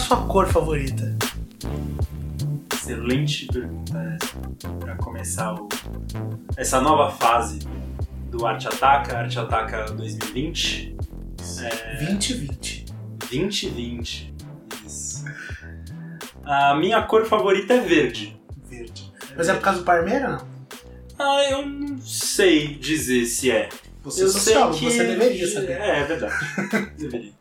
Rodrigo, 0.00 0.06
qual 0.08 0.16
a 0.16 0.16
sua 0.16 0.16
cor 0.26 0.46
favorita? 0.48 1.16
Excelente 2.72 3.46
pergunta 3.46 4.18
para 4.78 4.96
começar 4.96 5.54
o, 5.54 5.68
essa 6.56 6.80
nova 6.80 7.10
fase 7.10 7.60
do 8.30 8.46
Arte 8.46 8.66
Ataca, 8.68 9.18
Arte 9.18 9.38
Ataca 9.38 9.84
2020. 9.92 10.96
É... 11.60 11.96
2020. 12.04 12.86
2020. 13.30 14.34
Isso. 14.86 15.24
A 16.44 16.74
minha 16.74 17.02
cor 17.02 17.26
favorita 17.26 17.74
é 17.74 17.80
verde. 17.80 18.40
Verde. 18.64 19.12
Mas 19.36 19.48
é 19.48 19.54
por 19.54 19.62
causa 19.62 19.80
do 19.80 19.84
Parmeira, 19.84 20.28
não? 20.30 20.50
Ah, 21.18 21.44
eu 21.50 21.66
não 21.66 22.00
sei 22.00 22.74
dizer 22.74 23.26
se 23.26 23.50
é. 23.50 23.68
Você, 24.02 24.24
eu 24.24 24.28
sei 24.28 24.54
que... 24.70 24.84
você 24.86 25.04
deveria 25.04 25.46
saber. 25.46 25.72
É, 25.72 26.00
é 26.00 26.04
verdade. 26.04 26.34
deveria. 26.96 27.32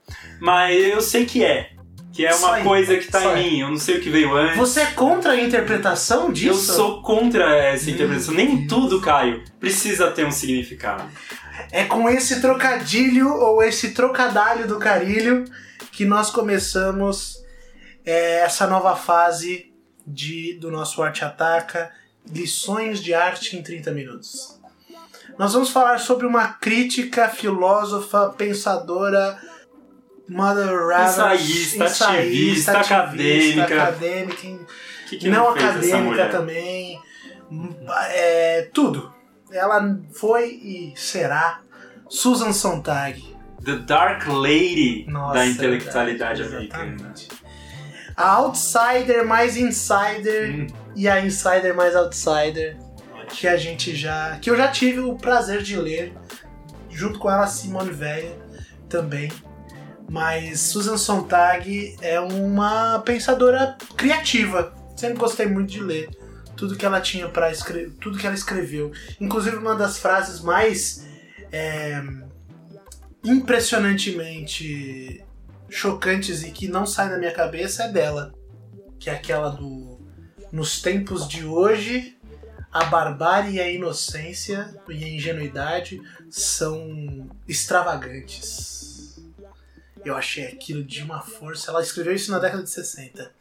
Mas 0.41 0.83
eu 0.83 1.01
sei 1.01 1.25
que 1.25 1.43
é. 1.43 1.78
Que 2.19 2.25
é 2.25 2.35
uma 2.35 2.61
coisa 2.63 2.97
que 2.97 3.07
tá 3.09 3.39
em 3.39 3.49
mim, 3.49 3.59
eu 3.61 3.69
não 3.69 3.77
sei 3.77 3.97
o 3.97 4.01
que 4.01 4.09
veio 4.09 4.35
antes. 4.35 4.57
Você 4.57 4.81
é 4.81 4.87
contra 4.87 5.31
a 5.31 5.41
interpretação 5.41 6.33
disso? 6.33 6.49
Eu 6.49 6.75
sou 6.75 7.01
contra 7.01 7.55
essa 7.55 7.89
interpretação. 7.89 8.33
Nem 8.33 8.67
tudo, 8.67 8.99
Caio, 8.99 9.41
precisa 9.57 10.11
ter 10.11 10.25
um 10.25 10.31
significado. 10.31 11.09
É 11.71 11.85
com 11.85 12.09
esse 12.09 12.41
trocadilho 12.41 13.33
ou 13.33 13.63
esse 13.63 13.91
trocadalho 13.91 14.67
do 14.67 14.77
carilho 14.77 15.45
que 15.93 16.03
nós 16.03 16.29
começamos 16.29 17.41
é, 18.05 18.41
essa 18.41 18.67
nova 18.67 18.97
fase 18.97 19.71
de, 20.05 20.57
do 20.59 20.69
nosso 20.69 21.01
Arte 21.01 21.23
Ataca, 21.23 21.89
lições 22.29 23.01
de 23.01 23.13
arte 23.13 23.55
em 23.55 23.63
30 23.63 23.91
minutos. 23.91 24.59
Nós 25.37 25.53
vamos 25.53 25.69
falar 25.69 25.99
sobre 25.99 26.27
uma 26.27 26.49
crítica, 26.49 27.29
filósofa, 27.29 28.27
pensadora, 28.37 29.39
Mother 30.29 30.69
Ensaísta, 31.07 31.85
ativista, 31.85 32.79
acadêmica. 32.79 33.63
acadêmica 33.63 34.65
que 35.09 35.17
que 35.17 35.29
não 35.29 35.49
acadêmica 35.49 36.27
também. 36.27 37.01
É, 38.11 38.69
tudo. 38.71 39.11
Ela 39.51 39.99
foi 40.13 40.49
e 40.49 40.93
será 40.95 41.61
Susan 42.07 42.53
Sontag. 42.53 43.37
The 43.65 43.77
Dark 43.77 44.27
Lady 44.27 45.05
Nossa, 45.07 45.33
da 45.33 45.45
intelectualidade 45.47 46.43
americana. 46.43 47.13
A 48.15 48.35
outsider 48.35 49.25
mais 49.25 49.57
insider 49.57 50.51
hum. 50.51 50.67
e 50.95 51.09
a 51.09 51.19
insider 51.19 51.75
mais 51.75 51.95
outsider. 51.95 52.77
Que 53.29 53.47
a 53.47 53.57
gente 53.57 53.95
já. 53.95 54.37
Que 54.39 54.49
eu 54.49 54.55
já 54.55 54.67
tive 54.69 54.99
o 54.99 55.15
prazer 55.15 55.61
de 55.61 55.75
ler. 55.75 56.13
Junto 56.89 57.19
com 57.19 57.29
ela, 57.29 57.47
Simone 57.47 57.91
Veia 57.91 58.35
também. 58.87 59.31
Mas 60.09 60.61
Susan 60.61 60.97
Sontag 60.97 61.95
é 62.01 62.19
uma 62.19 62.99
pensadora 62.99 63.77
criativa. 63.95 64.73
Sempre 64.95 65.17
gostei 65.17 65.45
muito 65.45 65.71
de 65.71 65.81
ler 65.81 66.09
tudo 66.57 66.75
que 66.75 66.85
ela 66.85 66.99
tinha 66.99 67.29
para 67.29 67.51
escrever, 67.51 67.91
tudo 68.01 68.17
que 68.17 68.25
ela 68.25 68.35
escreveu. 68.35 68.91
Inclusive 69.19 69.55
uma 69.55 69.75
das 69.75 69.97
frases 69.97 70.41
mais 70.41 71.07
é, 71.51 72.01
impressionantemente 73.23 75.23
chocantes 75.69 76.43
e 76.43 76.51
que 76.51 76.67
não 76.67 76.85
sai 76.85 77.09
da 77.09 77.17
minha 77.17 77.31
cabeça 77.31 77.83
é 77.83 77.91
dela, 77.91 78.33
que 78.99 79.09
é 79.09 79.13
aquela 79.13 79.49
do 79.49 79.99
nos 80.51 80.81
tempos 80.81 81.27
de 81.27 81.45
hoje 81.45 82.17
a 82.71 82.85
barbárie 82.85 83.55
e 83.55 83.59
a 83.59 83.69
inocência 83.69 84.73
e 84.87 85.03
a 85.03 85.07
ingenuidade 85.07 86.01
são 86.29 87.27
extravagantes. 87.47 88.88
Eu 90.05 90.15
achei 90.15 90.45
aquilo 90.45 90.83
de 90.83 91.03
uma 91.03 91.21
força. 91.21 91.71
Ela 91.71 91.81
escreveu 91.81 92.13
isso 92.13 92.31
na 92.31 92.39
década 92.39 92.63
de 92.63 92.69
60. 92.69 93.31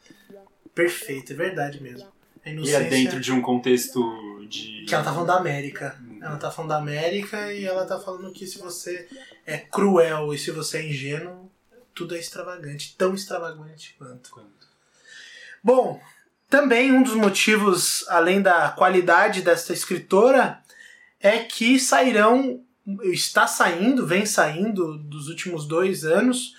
Perfeito, 0.74 1.32
é 1.32 1.36
verdade 1.36 1.82
mesmo. 1.82 2.08
E 2.44 2.70
é 2.70 2.84
dentro 2.84 3.20
de 3.20 3.32
um 3.32 3.42
contexto 3.42 4.00
de. 4.48 4.84
Que 4.86 4.94
ela 4.94 5.04
tá 5.04 5.12
falando 5.12 5.28
da 5.28 5.36
América. 5.36 5.98
Hum. 6.00 6.18
Ela 6.22 6.36
tá 6.36 6.50
falando 6.50 6.70
da 6.70 6.78
América 6.78 7.52
e 7.52 7.64
ela 7.64 7.84
tá 7.84 7.98
falando 7.98 8.32
que 8.32 8.46
se 8.46 8.58
você 8.58 9.08
é 9.44 9.58
cruel 9.58 10.32
e 10.32 10.38
se 10.38 10.50
você 10.50 10.78
é 10.78 10.88
ingênuo, 10.88 11.50
tudo 11.94 12.14
é 12.14 12.18
extravagante. 12.18 12.94
Tão 12.96 13.14
extravagante 13.14 13.94
quanto. 13.98 14.30
quanto. 14.30 14.68
Bom, 15.62 16.00
também 16.48 16.92
um 16.92 17.02
dos 17.02 17.14
motivos, 17.14 18.06
além 18.08 18.40
da 18.40 18.70
qualidade 18.70 19.42
desta 19.42 19.72
escritora, 19.72 20.62
é 21.20 21.40
que 21.40 21.78
sairão 21.78 22.64
está 23.12 23.46
saindo, 23.46 24.06
vem 24.06 24.24
saindo 24.24 24.98
dos 24.98 25.28
últimos 25.28 25.66
dois 25.66 26.04
anos, 26.04 26.54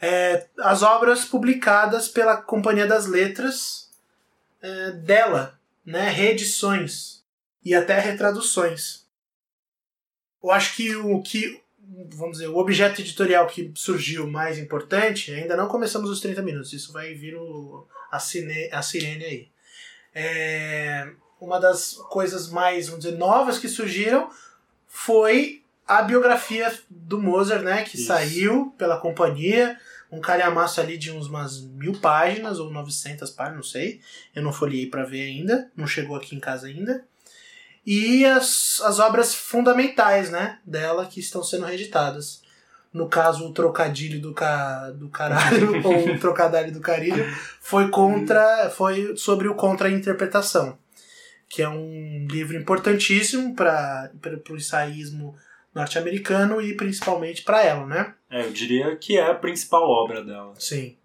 é, 0.00 0.46
as 0.58 0.82
obras 0.82 1.24
publicadas 1.24 2.08
pela 2.08 2.36
Companhia 2.36 2.86
das 2.86 3.06
Letras 3.06 3.90
é, 4.60 4.90
dela, 4.92 5.58
né, 5.84 6.10
reedições 6.10 7.22
e 7.64 7.74
até 7.74 7.98
retraduções. 7.98 9.06
Eu 10.42 10.50
acho 10.50 10.74
que 10.74 10.94
o 10.96 11.22
que 11.22 11.62
vamos 12.10 12.38
dizer, 12.38 12.48
o 12.48 12.56
objeto 12.56 13.00
editorial 13.00 13.46
que 13.46 13.70
surgiu 13.74 14.26
mais 14.26 14.58
importante, 14.58 15.32
ainda 15.32 15.56
não 15.56 15.68
começamos 15.68 16.10
os 16.10 16.20
30 16.20 16.42
minutos, 16.42 16.72
isso 16.72 16.92
vai 16.92 17.12
vir 17.14 17.36
o, 17.36 17.86
a, 18.10 18.18
cine, 18.18 18.68
a 18.72 18.82
sirene 18.82 19.24
aí. 19.24 19.48
É, 20.14 21.10
uma 21.40 21.58
das 21.58 21.94
coisas 22.08 22.48
mais, 22.48 22.86
vamos 22.86 23.04
dizer, 23.04 23.16
novas 23.16 23.58
que 23.58 23.68
surgiram 23.68 24.30
foi 24.86 25.61
a 25.98 26.02
biografia 26.02 26.72
do 26.88 27.20
Mozart, 27.20 27.62
né, 27.62 27.82
que 27.82 27.96
Isso. 27.96 28.06
saiu 28.06 28.74
pela 28.78 28.98
companhia, 28.98 29.78
um 30.10 30.20
calhamaço 30.20 30.80
ali 30.80 30.96
de 30.96 31.10
uns 31.10 31.26
umas 31.26 31.60
mil 31.60 31.92
páginas 32.00 32.58
ou 32.58 32.70
900 32.70 33.30
páginas, 33.30 33.56
não 33.56 33.62
sei. 33.62 34.00
Eu 34.34 34.42
não 34.42 34.52
folhei 34.52 34.86
para 34.86 35.04
ver 35.04 35.22
ainda, 35.22 35.70
não 35.76 35.86
chegou 35.86 36.16
aqui 36.16 36.34
em 36.34 36.40
casa 36.40 36.66
ainda. 36.66 37.04
E 37.84 38.24
as, 38.24 38.80
as 38.84 38.98
obras 38.98 39.34
fundamentais, 39.34 40.30
né, 40.30 40.58
dela 40.64 41.04
que 41.04 41.20
estão 41.20 41.42
sendo 41.42 41.66
reeditadas. 41.66 42.40
No 42.92 43.08
caso, 43.08 43.46
o 43.46 43.52
trocadilho 43.52 44.20
do, 44.20 44.32
ca, 44.32 44.90
do 44.90 45.08
caralho, 45.08 45.80
ou 45.84 46.14
o 46.14 46.18
trocadilho 46.18 46.72
do 46.72 46.80
carilho, 46.80 47.24
foi 47.60 47.88
contra, 47.88 48.70
foi 48.70 49.16
sobre 49.16 49.48
o 49.48 49.54
contra-interpretação, 49.54 50.78
que 51.48 51.62
é 51.62 51.68
um 51.68 52.26
livro 52.30 52.56
importantíssimo 52.56 53.54
para 53.54 54.10
o 54.50 54.56
ensaísmo 54.56 55.34
norte-americano 55.74 56.60
e 56.60 56.74
principalmente 56.76 57.42
para 57.42 57.64
ela, 57.64 57.86
né? 57.86 58.14
É, 58.30 58.44
eu 58.44 58.52
diria 58.52 58.96
que 58.96 59.16
é 59.16 59.30
a 59.30 59.34
principal 59.34 59.88
obra 59.88 60.22
dela. 60.22 60.54
Sim. 60.58 60.96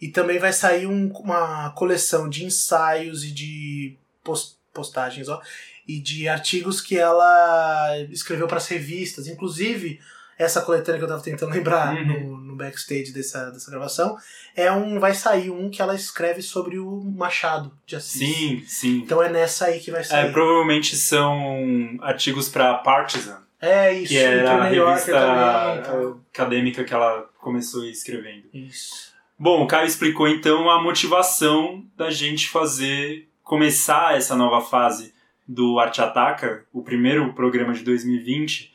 E 0.00 0.08
também 0.08 0.38
vai 0.38 0.52
sair 0.52 0.86
um, 0.86 1.10
uma 1.12 1.70
coleção 1.70 2.28
de 2.28 2.44
ensaios 2.44 3.24
e 3.24 3.30
de 3.30 3.96
post, 4.22 4.56
postagens, 4.72 5.28
ó, 5.28 5.40
e 5.86 5.98
de 6.00 6.28
artigos 6.28 6.80
que 6.80 6.98
ela 6.98 7.98
escreveu 8.10 8.46
para 8.46 8.56
as 8.56 8.68
revistas, 8.68 9.26
inclusive 9.26 10.00
essa 10.38 10.60
coletânea 10.60 10.98
que 10.98 11.04
eu 11.04 11.08
estava 11.08 11.22
tentando 11.22 11.52
lembrar 11.52 11.94
uhum. 11.94 12.06
no, 12.06 12.36
no, 12.38 12.56
backstage 12.56 13.12
dessa, 13.12 13.50
dessa 13.50 13.70
gravação, 13.70 14.16
é 14.56 14.70
um 14.70 14.98
vai 14.98 15.14
sair 15.14 15.50
um 15.50 15.70
que 15.70 15.80
ela 15.80 15.94
escreve 15.94 16.42
sobre 16.42 16.78
o 16.78 17.02
Machado 17.04 17.72
de 17.86 17.96
Assis. 17.96 18.20
Sim, 18.20 18.64
sim. 18.66 18.96
Então 18.98 19.22
é 19.22 19.28
nessa 19.28 19.66
aí 19.66 19.78
que 19.78 19.90
vai 19.90 20.02
sair. 20.02 20.26
É, 20.26 20.32
provavelmente 20.32 20.96
são 20.96 21.96
artigos 22.00 22.48
para 22.48 22.74
Partisan. 22.74 23.38
É 23.64 23.94
isso. 23.94 24.12
Que 24.12 24.18
era 24.18 24.52
a 24.52 24.64
revista 24.64 25.12
também, 25.12 25.78
então. 25.80 26.20
acadêmica 26.30 26.84
que 26.84 26.92
ela 26.92 27.30
começou 27.40 27.82
escrevendo. 27.86 28.44
Isso. 28.52 29.14
Bom, 29.38 29.64
o 29.64 29.66
Caio 29.66 29.86
explicou 29.86 30.28
então 30.28 30.68
a 30.68 30.82
motivação 30.82 31.82
da 31.96 32.10
gente 32.10 32.48
fazer, 32.48 33.26
começar 33.42 34.16
essa 34.16 34.36
nova 34.36 34.60
fase 34.60 35.14
do 35.48 35.78
Arte 35.78 36.02
Ataca, 36.02 36.66
o 36.72 36.82
primeiro 36.82 37.32
programa 37.32 37.72
de 37.72 37.82
2020, 37.82 38.70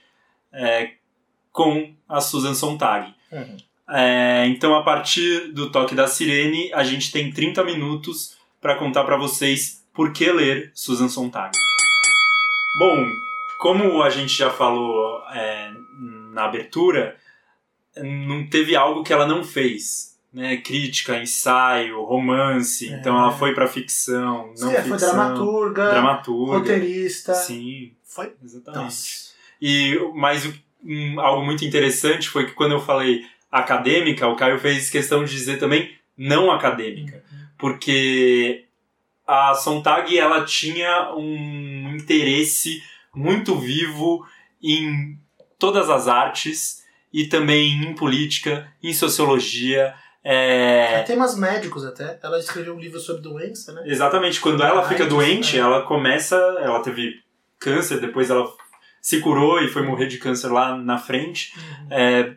é, 0.52 0.94
com 1.52 1.94
a 2.08 2.20
Susan 2.20 2.56
Sontag. 2.56 3.14
Uhum. 3.32 3.58
É, 3.92 4.48
então, 4.48 4.76
a 4.76 4.84
partir 4.84 5.52
do 5.52 5.72
toque 5.72 5.94
da 5.94 6.08
sirene, 6.08 6.74
a 6.74 6.84
gente 6.84 7.12
tem 7.12 7.32
30 7.32 7.64
minutos 7.64 8.38
para 8.60 8.76
contar 8.76 9.04
para 9.04 9.18
vocês 9.18 9.86
por 9.94 10.12
que 10.14 10.32
ler 10.32 10.72
Susan 10.74 11.10
Sontag. 11.10 11.52
Bom, 12.80 13.06
como 13.60 14.02
a 14.02 14.10
gente 14.10 14.38
já 14.38 14.50
falou 14.50 15.22
é, 15.34 15.70
na 16.32 16.46
abertura, 16.46 17.18
não 17.98 18.48
teve 18.48 18.74
algo 18.74 19.04
que 19.04 19.12
ela 19.12 19.28
não 19.28 19.44
fez. 19.44 20.18
Né, 20.32 20.58
crítica, 20.58 21.18
ensaio, 21.18 22.04
romance, 22.04 22.88
é. 22.88 23.00
então 23.00 23.18
ela 23.18 23.32
foi 23.32 23.52
para 23.56 23.66
ficção, 23.66 24.54
não 24.60 24.70
Sim, 24.70 24.76
ficção. 24.76 24.88
Foi 24.90 24.98
dramaturga, 25.00 25.90
dramaturga, 25.90 26.58
roteirista. 26.60 27.34
Sim, 27.34 27.94
foi 28.04 28.32
exatamente. 28.44 28.84
Nossa. 28.84 29.30
E 29.60 29.98
mas 30.14 30.48
um, 30.86 31.20
algo 31.20 31.44
muito 31.44 31.66
interessante 31.66 32.30
foi 32.30 32.46
que 32.46 32.52
quando 32.52 32.74
eu 32.74 32.80
falei 32.80 33.26
acadêmica, 33.52 34.28
o 34.28 34.36
Caio 34.36 34.60
fez 34.60 34.88
questão 34.92 35.24
de 35.24 35.32
dizer 35.32 35.58
também 35.58 35.98
não 36.16 36.52
acadêmica, 36.52 37.24
uhum. 37.32 37.40
porque 37.58 38.66
a 39.26 39.56
Sontag 39.56 40.16
ela 40.16 40.46
tinha 40.46 41.12
um 41.16 41.96
interesse 41.96 42.84
muito 43.20 43.56
vivo 43.56 44.26
em 44.64 45.20
todas 45.58 45.90
as 45.90 46.08
artes 46.08 46.84
e 47.12 47.26
também 47.26 47.84
em 47.84 47.94
política, 47.94 48.72
em 48.82 48.94
sociologia. 48.94 49.94
É... 50.24 51.04
Temas 51.04 51.38
médicos 51.38 51.86
até. 51.86 52.18
Ela 52.24 52.40
escreveu 52.40 52.76
um 52.76 52.80
livro 52.80 53.00
sobre 53.00 53.22
doença, 53.22 53.74
né? 53.74 53.84
Exatamente. 53.86 54.40
Quando 54.40 54.64
ela 54.64 54.88
fica 54.88 55.06
doente, 55.06 55.58
né? 55.58 55.62
ela 55.62 55.82
começa. 55.82 56.36
Ela 56.62 56.82
teve 56.82 57.22
câncer, 57.60 58.00
depois 58.00 58.30
ela 58.30 58.48
se 59.02 59.20
curou 59.20 59.62
e 59.62 59.68
foi 59.68 59.82
morrer 59.82 60.08
de 60.08 60.18
câncer 60.18 60.50
lá 60.50 60.78
na 60.78 60.98
frente. 60.98 61.54
Uhum. 61.58 61.88
É, 61.92 62.36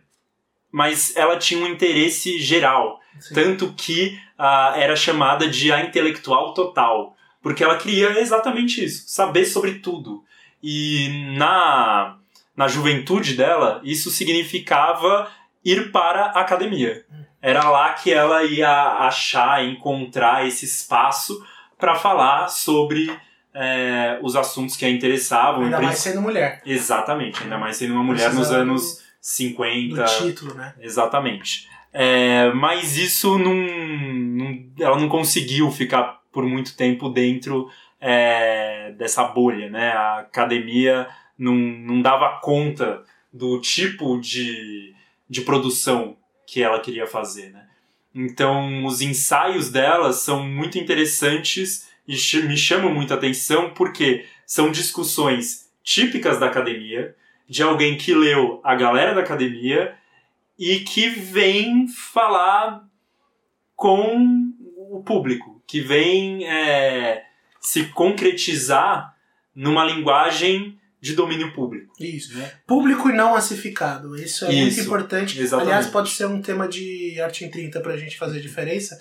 mas 0.71 1.17
ela 1.17 1.37
tinha 1.37 1.65
um 1.65 1.69
interesse 1.69 2.41
geral. 2.41 2.99
Sim. 3.21 3.35
Tanto 3.35 3.73
que 3.75 4.19
ah, 4.37 4.75
era 4.77 4.97
chamada 4.97 5.47
de 5.47 5.71
a 5.71 5.85
intelectual 5.85 6.55
total. 6.55 7.15
Porque 7.43 7.63
ela 7.63 7.77
queria 7.77 8.21
exatamente 8.21 8.85
isso, 8.85 9.05
saber 9.09 9.45
sobre 9.45 9.81
tudo. 9.81 10.25
E 10.63 11.35
na, 11.37 12.17
na 12.57 12.69
juventude 12.69 13.35
dela, 13.35 13.81
isso 13.83 14.11
significava 14.11 15.29
ir 15.65 15.91
para 15.91 16.27
a 16.27 16.41
academia. 16.41 17.05
Era 17.41 17.69
lá 17.69 17.93
que 17.95 18.13
ela 18.13 18.45
ia 18.45 18.71
achar, 18.99 19.65
encontrar 19.65 20.47
esse 20.47 20.65
espaço 20.65 21.45
para 21.77 21.95
falar 21.97 22.49
sobre 22.49 23.11
é, 23.53 24.19
os 24.23 24.37
assuntos 24.37 24.77
que 24.77 24.85
a 24.85 24.89
interessavam. 24.91 25.65
Ainda 25.65 25.81
mais 25.81 25.99
sendo 25.99 26.23
mulher. 26.23 26.63
Exatamente, 26.65 27.43
ainda 27.43 27.59
mais 27.59 27.77
sendo 27.77 27.95
uma 27.95 28.05
mulher 28.05 28.27
nos 28.29 28.35
Precisava 28.37 28.63
anos 28.63 28.83
Do 28.97 29.03
50. 29.21 30.05
título, 30.05 30.55
né? 30.55 30.75
Exatamente. 30.81 31.69
É, 31.93 32.53
mas 32.55 32.97
isso 32.97 33.37
não, 33.39 33.53
não- 33.55 34.65
Ela 34.79 34.99
não 34.99 35.09
conseguiu 35.09 35.71
ficar 35.71 36.21
por 36.33 36.45
muito 36.45 36.77
tempo 36.77 37.09
dentro 37.09 37.69
é, 38.05 38.91
dessa 38.99 39.23
bolha, 39.23 39.71
né? 39.71 39.93
A 39.93 40.19
academia 40.19 41.09
não, 41.39 41.55
não 41.55 42.03
dava 42.03 42.41
conta 42.41 43.05
do 43.33 43.61
tipo 43.61 44.19
de, 44.19 44.93
de 45.31 45.43
produção 45.43 46.17
que 46.45 46.61
ela 46.61 46.81
queria 46.81 47.07
fazer, 47.07 47.51
né? 47.51 47.65
Então, 48.13 48.85
os 48.85 49.01
ensaios 49.01 49.71
dela 49.71 50.13
são 50.13 50.45
muito 50.45 50.77
interessantes 50.77 51.89
e 52.07 52.15
me 52.43 52.57
chamam 52.57 52.93
muita 52.93 53.15
atenção 53.15 53.71
porque 53.71 54.27
são 54.45 54.71
discussões 54.71 55.71
típicas 55.83 56.39
da 56.39 56.47
academia, 56.47 57.15
de 57.49 57.63
alguém 57.63 57.97
que 57.97 58.13
leu 58.13 58.61
a 58.65 58.75
galera 58.75 59.15
da 59.15 59.21
academia 59.21 59.95
e 60.59 60.81
que 60.81 61.09
vem 61.09 61.87
falar 61.89 62.85
com 63.75 64.53
o 64.91 65.03
público, 65.03 65.63
que 65.67 65.81
vem 65.81 66.45
é, 66.47 67.25
se 67.63 67.85
concretizar 67.87 69.15
numa 69.55 69.85
linguagem 69.85 70.79
de 71.01 71.15
domínio 71.15 71.53
público. 71.53 71.93
Isso. 71.99 72.37
Né? 72.39 72.51
Público 72.67 73.09
e 73.11 73.13
não 73.13 73.33
massificado. 73.33 74.15
Isso 74.17 74.45
é 74.45 74.49
muito 74.53 74.69
Isso, 74.69 74.81
importante. 74.83 75.41
exatamente. 75.41 75.73
Aliás, 75.73 75.87
pode 75.89 76.11
ser 76.11 76.27
um 76.27 76.41
tema 76.41 76.69
de 76.69 77.21
arte 77.21 77.45
em 77.45 77.51
30 77.51 77.81
pra 77.81 77.97
gente 77.97 78.17
fazer 78.19 78.41
diferença, 78.41 78.99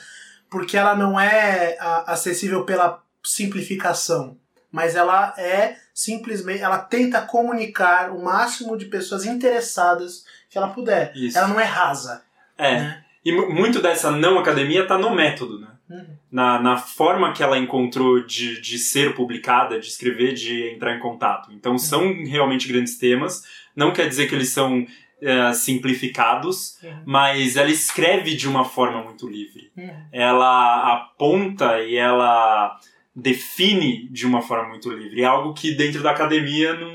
porque 0.49 0.75
ela 0.77 0.95
não 0.95 1.19
é 1.19 1.77
a- 1.79 2.11
acessível 2.13 2.65
pela 2.65 3.01
simplificação, 3.23 4.37
mas 4.71 4.95
ela 4.95 5.33
é 5.37 5.75
simplesmente, 5.93 6.61
ela 6.63 6.79
tenta 6.79 7.21
comunicar 7.21 8.11
o 8.11 8.23
máximo 8.23 8.77
de 8.77 8.85
pessoas 8.85 9.25
interessadas 9.25 10.23
que 10.49 10.57
ela 10.57 10.69
puder. 10.69 11.11
Isso. 11.15 11.37
Ela 11.37 11.47
não 11.47 11.59
é 11.59 11.63
rasa. 11.65 12.23
É. 12.57 12.75
né? 12.79 13.03
E 13.23 13.31
mu- 13.31 13.51
muito 13.53 13.79
dessa 13.81 14.09
não 14.11 14.39
academia 14.39 14.81
está 14.83 14.97
no 14.97 15.13
método, 15.15 15.59
né? 15.59 15.67
Uhum. 15.91 16.15
Na, 16.31 16.59
na 16.61 16.77
forma 16.77 17.33
que 17.33 17.43
ela 17.43 17.57
encontrou 17.57 18.23
de, 18.25 18.61
de 18.61 18.79
ser 18.79 19.13
publicada, 19.13 19.79
de 19.79 19.87
escrever, 19.87 20.33
de 20.33 20.69
entrar 20.73 20.95
em 20.95 20.99
contato. 20.99 21.51
Então 21.51 21.77
são 21.77 22.23
realmente 22.23 22.67
grandes 22.67 22.97
temas. 22.97 23.43
Não 23.75 23.91
quer 23.91 24.07
dizer 24.07 24.27
que 24.27 24.35
eles 24.35 24.49
são 24.49 24.85
é, 25.21 25.53
simplificados, 25.53 26.79
Uhum. 26.81 27.03
mas 27.05 27.55
ela 27.57 27.69
escreve 27.69 28.35
de 28.35 28.47
uma 28.47 28.63
forma 28.65 29.03
muito 29.03 29.27
livre. 29.27 29.71
Uhum. 29.77 30.05
ela 30.11 30.93
aponta 30.93 31.79
e 31.81 31.95
ela 31.95 32.79
define 33.15 34.07
de 34.09 34.25
uma 34.25 34.41
forma 34.41 34.69
muito 34.69 34.89
livre. 34.89 35.21
É 35.21 35.25
algo 35.25 35.53
que 35.53 35.75
dentro 35.75 36.01
da 36.01 36.11
academia 36.11 36.73
não, 36.73 36.91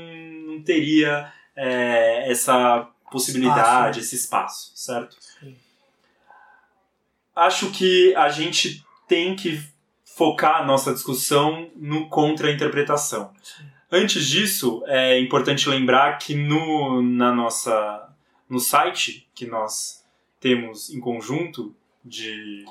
não 0.55 0.61
teria 0.63 1.31
é, 1.55 2.29
essa 2.31 2.87
possibilidade, 3.11 3.59
Espaço, 3.61 3.93
né? 3.95 3.99
esse 4.01 4.15
espaço, 4.15 4.71
certo? 4.75 5.15
Sim. 5.39 5.55
Acho 7.35 7.69
que 7.71 8.13
a 8.15 8.29
gente 8.29 8.83
tem 9.07 9.35
que 9.35 9.61
focar 10.03 10.61
a 10.61 10.65
nossa 10.65 10.93
discussão 10.93 11.69
no 11.75 12.09
contra-interpretação. 12.09 13.31
Antes 13.91 14.25
disso, 14.27 14.83
é 14.85 15.19
importante 15.19 15.69
lembrar 15.69 16.17
que 16.17 16.35
no, 16.35 17.01
na 17.01 17.31
nossa, 17.31 18.09
no 18.49 18.59
site 18.59 19.27
que 19.33 19.45
nós 19.45 20.03
temos 20.39 20.89
em 20.89 20.99
conjunto 20.99 21.73
de 22.03 22.65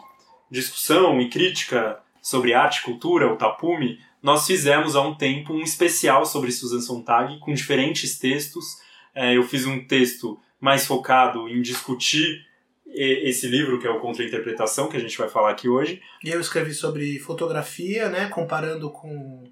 discussão 0.50 1.20
e 1.20 1.28
crítica 1.28 2.00
sobre 2.20 2.52
arte 2.52 2.78
e 2.78 2.82
cultura, 2.82 3.32
o 3.32 3.36
Tapume, 3.36 4.00
nós 4.22 4.46
fizemos 4.46 4.96
há 4.96 5.00
um 5.00 5.14
tempo 5.14 5.54
um 5.54 5.60
especial 5.60 6.26
sobre 6.26 6.50
Susan 6.50 6.80
Sontag 6.80 7.38
com 7.38 7.54
diferentes 7.54 8.18
textos. 8.18 8.78
É, 9.14 9.36
eu 9.36 9.42
fiz 9.44 9.64
um 9.64 9.84
texto 9.86 10.38
mais 10.60 10.86
focado 10.86 11.48
em 11.48 11.62
discutir 11.62 12.44
esse 12.88 13.46
livro, 13.46 13.78
que 13.78 13.86
é 13.86 13.90
o 13.90 14.00
Contra-Interpretação, 14.00 14.88
que 14.88 14.96
a 14.96 15.00
gente 15.00 15.18
vai 15.18 15.28
falar 15.28 15.50
aqui 15.50 15.68
hoje. 15.68 16.00
E 16.24 16.30
eu 16.30 16.40
escrevi 16.40 16.72
sobre 16.72 17.18
fotografia, 17.18 18.08
né, 18.08 18.28
comparando 18.28 18.90
com, 18.90 19.44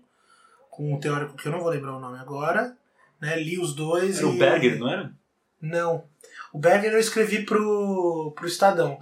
com 0.70 0.94
um 0.94 1.00
teórico 1.00 1.36
que 1.36 1.46
eu 1.46 1.52
não 1.52 1.60
vou 1.60 1.70
lembrar 1.70 1.96
o 1.96 2.00
nome 2.00 2.18
agora. 2.18 2.76
Né, 3.20 3.36
li 3.36 3.58
os 3.58 3.74
dois 3.74 4.18
Era 4.18 4.26
e... 4.26 4.30
o 4.30 4.38
Berger, 4.38 4.78
não 4.78 4.90
era? 4.90 5.12
Não. 5.60 6.04
O 6.52 6.58
Berger 6.58 6.92
eu 6.92 6.98
escrevi 6.98 7.44
pro, 7.44 8.32
pro 8.36 8.46
Estadão. 8.46 8.98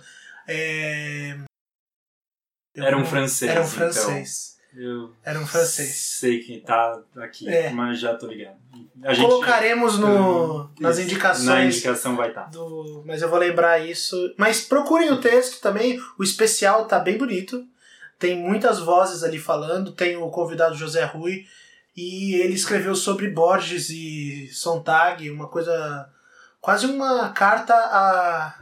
É... 0.47 1.39
Era 2.75 2.97
um 2.97 3.05
francês. 3.05 3.51
Era 3.51 3.61
um 3.61 3.65
então. 3.65 3.77
francês. 3.77 4.59
Eu 4.75 5.13
Era 5.25 5.39
um 5.39 5.47
francês. 5.47 5.95
sei 5.97 6.41
quem 6.41 6.61
tá 6.61 6.99
aqui, 7.17 7.49
É. 7.49 7.71
mas 7.71 8.01
já 8.01 8.15
tô 8.17 8.27
ligado. 8.27 8.57
A 9.05 9.13
gente, 9.13 9.27
Colocaremos 9.27 9.99
no, 9.99 10.71
nas 10.81 10.99
indicações. 10.99 11.45
Na 11.47 11.65
indicação 11.65 12.17
vai 12.17 12.29
estar. 12.29 12.45
do, 12.51 13.03
mas 13.07 13.21
eu 13.21 13.29
vou 13.29 13.39
lembrar 13.39 13.79
isso. 13.79 14.17
Mas 14.39 14.63
procurem 14.63 15.11
o 15.11 15.21
texto 15.21 15.61
também. 15.61 16.01
O 16.19 16.23
especial 16.23 16.87
tá 16.87 16.99
bem 16.99 17.19
bonito. 17.19 17.65
Tem 18.19 18.37
muitas 18.39 18.79
vozes 18.79 19.23
ali 19.23 19.39
falando. 19.39 19.93
Tem 19.93 20.17
o 20.17 20.29
convidado 20.31 20.75
José 20.75 21.05
Rui. 21.05 21.45
E 21.97 22.37
ele 22.37 22.55
escreveu 22.55 22.95
sobre 22.95 23.29
Borges 23.29 23.91
e 23.91 24.49
Sontag, 24.53 25.29
uma 25.31 25.49
coisa. 25.49 26.09
quase 26.61 26.87
uma 26.87 27.29
carta 27.31 27.75
a. 27.75 28.55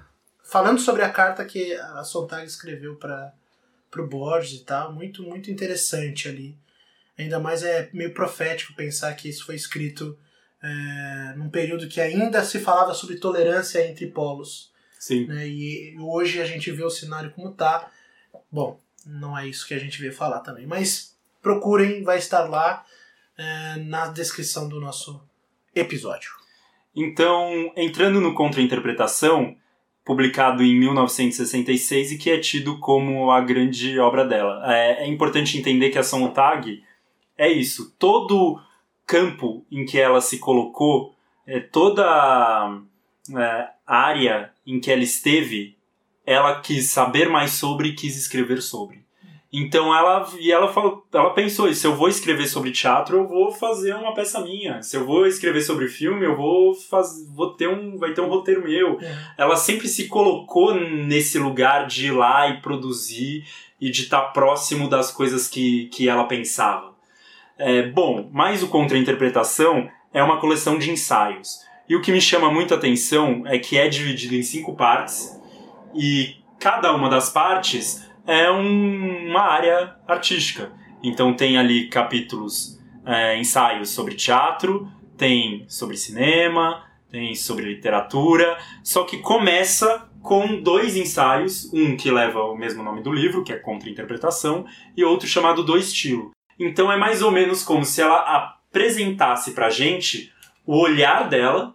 falando 0.42 0.80
sobre 0.80 1.02
a 1.02 1.10
carta 1.10 1.44
que 1.44 1.72
a 1.74 2.02
Sontag 2.02 2.44
escreveu 2.46 2.96
para 2.96 3.32
pro 3.90 4.06
Borges 4.06 4.60
e 4.60 4.64
tal. 4.64 4.92
Muito, 4.92 5.22
muito 5.22 5.50
interessante 5.50 6.28
ali. 6.28 6.56
Ainda 7.18 7.38
mais 7.38 7.62
é 7.62 7.90
meio 7.92 8.14
profético 8.14 8.74
pensar 8.74 9.14
que 9.14 9.28
isso 9.28 9.44
foi 9.44 9.54
escrito 9.54 10.18
é, 10.62 11.34
num 11.36 11.50
período 11.50 11.88
que 11.88 12.00
ainda 12.00 12.44
se 12.44 12.58
falava 12.58 12.94
sobre 12.94 13.16
tolerância 13.16 13.86
entre 13.86 14.06
polos. 14.06 14.70
Sim. 14.98 15.26
Né? 15.26 15.48
E 15.48 15.96
hoje 15.98 16.40
a 16.40 16.46
gente 16.46 16.70
vê 16.70 16.82
o 16.84 16.90
cenário 16.90 17.30
como 17.32 17.52
tá. 17.52 17.90
Bom, 18.50 18.80
não 19.04 19.36
é 19.36 19.46
isso 19.46 19.66
que 19.66 19.74
a 19.74 19.78
gente 19.78 20.00
veio 20.00 20.12
falar 20.12 20.40
também. 20.40 20.66
Mas 20.66 21.16
procurem, 21.42 22.02
vai 22.02 22.18
estar 22.18 22.44
lá 22.44 22.84
é, 23.36 23.76
na 23.76 24.08
descrição 24.08 24.68
do 24.68 24.80
nosso 24.80 25.22
episódio. 25.74 26.30
Então, 26.94 27.72
entrando 27.76 28.20
no 28.20 28.34
Contra-Interpretação, 28.34 29.56
publicado 30.04 30.62
em 30.62 30.78
1966 30.78 32.12
e 32.12 32.18
que 32.18 32.30
é 32.30 32.38
tido 32.38 32.78
como 32.78 33.30
a 33.30 33.40
grande 33.40 33.98
obra 33.98 34.24
dela. 34.24 34.62
É, 34.72 35.04
é 35.04 35.06
importante 35.06 35.58
entender 35.58 35.90
que 35.90 35.98
a 35.98 36.02
Sontag 36.02 36.82
é 37.36 37.48
isso. 37.48 37.94
Todo 37.98 38.60
campo 39.06 39.64
em 39.70 39.84
que 39.84 39.98
ela 39.98 40.20
se 40.20 40.38
colocou, 40.38 41.14
é, 41.46 41.60
toda 41.60 42.80
é, 43.36 43.68
área 43.86 44.52
em 44.66 44.80
que 44.80 44.90
ela 44.90 45.02
esteve, 45.02 45.76
ela 46.24 46.60
quis 46.60 46.90
saber 46.90 47.28
mais 47.28 47.52
sobre 47.52 47.88
e 47.88 47.94
quis 47.94 48.16
escrever 48.16 48.62
sobre. 48.62 49.04
Então 49.52 49.92
ela 49.92 50.28
e 50.38 50.52
ela 50.52 50.72
falou, 50.72 51.04
ela 51.12 51.30
pensou, 51.30 51.72
se 51.74 51.84
eu 51.84 51.96
vou 51.96 52.08
escrever 52.08 52.46
sobre 52.46 52.70
teatro, 52.70 53.16
eu 53.16 53.26
vou 53.26 53.50
fazer 53.50 53.94
uma 53.94 54.14
peça 54.14 54.40
minha. 54.40 54.80
Se 54.80 54.96
eu 54.96 55.04
vou 55.04 55.26
escrever 55.26 55.60
sobre 55.60 55.88
filme, 55.88 56.24
eu 56.24 56.36
vou 56.36 56.72
faz, 56.74 57.26
vou 57.34 57.54
ter 57.54 57.68
um, 57.68 57.98
vai 57.98 58.12
ter 58.12 58.20
um 58.20 58.28
roteiro 58.28 58.62
meu. 58.62 58.98
Ela 59.36 59.56
sempre 59.56 59.88
se 59.88 60.06
colocou 60.06 60.74
nesse 60.74 61.36
lugar 61.38 61.86
de 61.86 62.06
ir 62.06 62.12
lá 62.12 62.48
e 62.48 62.60
produzir 62.60 63.44
e 63.80 63.90
de 63.90 64.02
estar 64.02 64.20
próximo 64.32 64.88
das 64.88 65.10
coisas 65.10 65.48
que, 65.48 65.86
que 65.86 66.08
ela 66.08 66.24
pensava. 66.24 66.94
É, 67.58 67.82
bom, 67.82 68.30
mas 68.32 68.62
o 68.62 68.68
Contra-Interpretação 68.68 69.90
é 70.14 70.22
uma 70.22 70.38
coleção 70.38 70.78
de 70.78 70.90
ensaios. 70.92 71.60
E 71.88 71.96
o 71.96 72.00
que 72.00 72.12
me 72.12 72.20
chama 72.20 72.52
muito 72.52 72.72
a 72.72 72.76
atenção 72.76 73.42
é 73.46 73.58
que 73.58 73.76
é 73.76 73.88
dividido 73.88 74.36
em 74.36 74.42
cinco 74.42 74.76
partes 74.76 75.36
e 75.92 76.36
cada 76.60 76.94
uma 76.94 77.08
das 77.08 77.30
partes 77.30 78.08
é 78.26 78.50
um- 78.50 79.28
uma 79.30 79.42
área 79.42 79.96
artística. 80.06 80.72
Então 81.02 81.34
tem 81.34 81.56
ali 81.56 81.88
capítulos, 81.88 82.78
é, 83.04 83.38
ensaios 83.38 83.90
sobre 83.90 84.14
teatro, 84.14 84.90
tem 85.16 85.64
sobre 85.68 85.96
cinema, 85.96 86.84
tem 87.10 87.34
sobre 87.34 87.64
literatura, 87.64 88.56
só 88.82 89.04
que 89.04 89.18
começa 89.18 90.08
com 90.22 90.60
dois 90.60 90.96
ensaios, 90.96 91.72
um 91.72 91.96
que 91.96 92.10
leva 92.10 92.42
o 92.44 92.54
mesmo 92.56 92.82
nome 92.82 93.02
do 93.02 93.12
livro, 93.12 93.42
que 93.42 93.52
é 93.52 93.56
Contra-Interpretação, 93.56 94.66
e 94.96 95.02
outro 95.02 95.26
chamado 95.26 95.64
Do 95.64 95.76
Estilo. 95.78 96.30
Então 96.58 96.92
é 96.92 96.96
mais 96.96 97.22
ou 97.22 97.30
menos 97.30 97.62
como 97.64 97.84
se 97.84 98.02
ela 98.02 98.18
apresentasse 98.18 99.52
pra 99.52 99.70
gente 99.70 100.30
o 100.66 100.78
olhar 100.78 101.28
dela, 101.28 101.74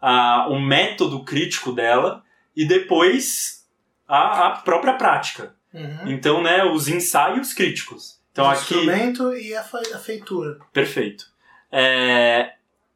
a, 0.00 0.48
o 0.50 0.60
método 0.60 1.24
crítico 1.24 1.72
dela, 1.72 2.22
e 2.54 2.64
depois 2.66 3.64
a, 4.08 4.48
a 4.48 4.50
própria 4.50 4.94
prática. 4.94 5.54
Uhum. 5.78 6.10
Então, 6.10 6.42
né, 6.42 6.64
os 6.64 6.88
ensaios 6.88 7.52
críticos. 7.52 8.18
Então 8.32 8.46
o 8.46 8.50
aqui 8.50 8.74
instrumento 8.74 9.34
e 9.34 9.54
a, 9.54 9.60
a 9.60 9.98
feitura. 9.98 10.58
Perfeito. 10.72 11.24
É, 11.72 12.52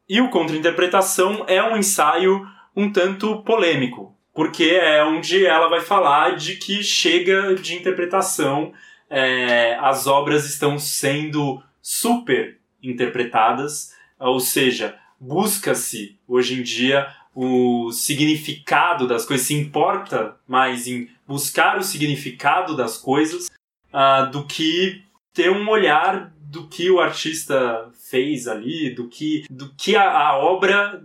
E 0.09 0.21
o 0.21 0.31
contra-interpretação 0.31 1.45
é 1.49 1.63
um 1.63 1.77
ensaio 1.77 2.47
um 2.75 2.91
tanto 2.91 3.43
polêmico, 3.43 4.17
porque 4.35 4.65
é 4.65 5.05
onde 5.05 5.45
ela 5.45 5.69
vai 5.69 5.81
falar 5.81 6.37
de 6.37 6.57
que 6.57 6.83
chega 6.83 7.55
de 7.55 7.75
interpretação, 7.77 8.73
é, 9.11 9.77
as 9.81 10.07
obras 10.07 10.47
estão 10.47 10.79
sendo 10.79 11.63
super 11.83 12.59
interpretadas, 12.83 13.95
ou 14.19 14.41
seja, 14.41 14.97
busca-se 15.21 16.19
hoje 16.27 16.59
em 16.59 16.63
dia 16.63 17.07
o 17.35 17.91
significado 17.93 19.07
das 19.07 19.25
coisas, 19.25 19.47
se 19.47 19.55
importa 19.55 20.37
mais 20.47 20.87
em 20.87 21.09
buscar 21.27 21.79
o 21.79 21.83
significado 21.83 22.77
das 22.77 22.99
coisas 22.99 23.51
ah, 23.93 24.23
do 24.23 24.45
que 24.45 25.03
ter 25.33 25.51
um 25.51 25.69
olhar 25.69 26.33
do 26.39 26.69
que 26.69 26.91
o 26.91 27.01
artista 27.01 27.89
fez 28.11 28.47
ali, 28.47 28.91
do 28.95 29.09
que, 29.09 29.45
do 29.51 29.73
que 29.75 29.97
a, 29.97 30.11
a 30.11 30.37
obra, 30.37 31.03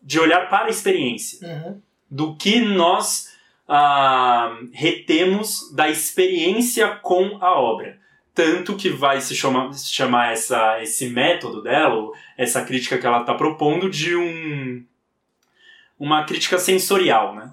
de 0.00 0.20
olhar 0.20 0.48
para 0.48 0.66
a 0.66 0.70
experiência, 0.70 1.38
Uhum. 1.48 1.80
do 2.08 2.36
que 2.36 2.60
nós 2.60 3.32
ah, 3.68 4.56
retemos 4.72 5.72
da 5.74 5.88
experiência 5.88 6.88
com 7.02 7.38
a 7.40 7.58
obra. 7.58 7.98
Tanto 8.32 8.76
que 8.76 8.88
vai 8.88 9.20
se 9.20 9.34
chamar, 9.34 9.72
se 9.72 9.92
chamar 9.92 10.32
essa, 10.32 10.80
esse 10.82 11.08
método 11.08 11.62
dela, 11.62 12.10
essa 12.36 12.64
crítica 12.64 12.98
que 12.98 13.06
ela 13.06 13.20
está 13.20 13.34
propondo, 13.34 13.88
de 13.88 14.14
um, 14.16 14.84
uma 15.98 16.24
crítica 16.24 16.58
sensorial, 16.58 17.34
né? 17.34 17.52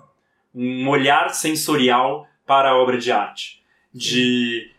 um 0.53 0.87
olhar 0.89 1.33
sensorial 1.33 2.27
para 2.45 2.71
a 2.71 2.77
obra 2.77 2.97
de 2.97 3.11
arte. 3.11 3.61
De 3.93 4.71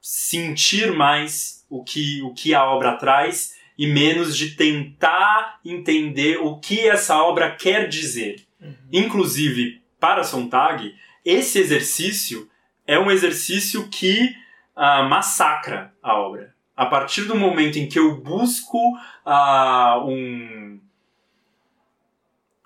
sentir 0.00 0.92
mais 0.92 1.64
o 1.68 1.82
que, 1.82 2.20
o 2.22 2.34
que 2.34 2.54
a 2.54 2.64
obra 2.64 2.96
traz 2.96 3.54
e 3.76 3.86
menos 3.86 4.36
de 4.36 4.50
tentar 4.50 5.58
entender 5.64 6.38
o 6.38 6.58
que 6.58 6.80
essa 6.80 7.22
obra 7.22 7.54
quer 7.54 7.88
dizer. 7.88 8.44
Uhum. 8.60 8.74
Inclusive, 8.92 9.82
para 9.98 10.22
Sontag, 10.22 10.94
esse 11.24 11.58
exercício 11.58 12.48
é 12.86 12.98
um 12.98 13.10
exercício 13.10 13.88
que 13.88 14.34
ah, 14.76 15.04
massacra 15.04 15.92
a 16.02 16.14
obra. 16.18 16.54
A 16.76 16.86
partir 16.86 17.22
do 17.22 17.36
momento 17.36 17.78
em 17.78 17.88
que 17.88 17.98
eu 17.98 18.20
busco 18.20 18.78
ah, 19.24 20.02
um, 20.04 20.63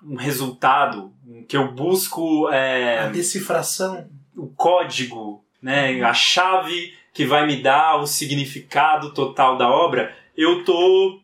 um 0.03 0.15
resultado, 0.15 1.13
que 1.47 1.57
eu 1.57 1.71
busco 1.71 2.49
é, 2.49 2.99
A 2.99 3.07
decifração. 3.07 4.07
o 4.35 4.47
código, 4.47 5.43
né, 5.61 6.01
a 6.03 6.13
chave 6.13 6.93
que 7.13 7.25
vai 7.25 7.45
me 7.45 7.61
dar 7.61 7.97
o 7.97 8.07
significado 8.07 9.13
total 9.13 9.57
da 9.57 9.69
obra, 9.69 10.15
eu 10.37 10.63
tô 10.63 11.19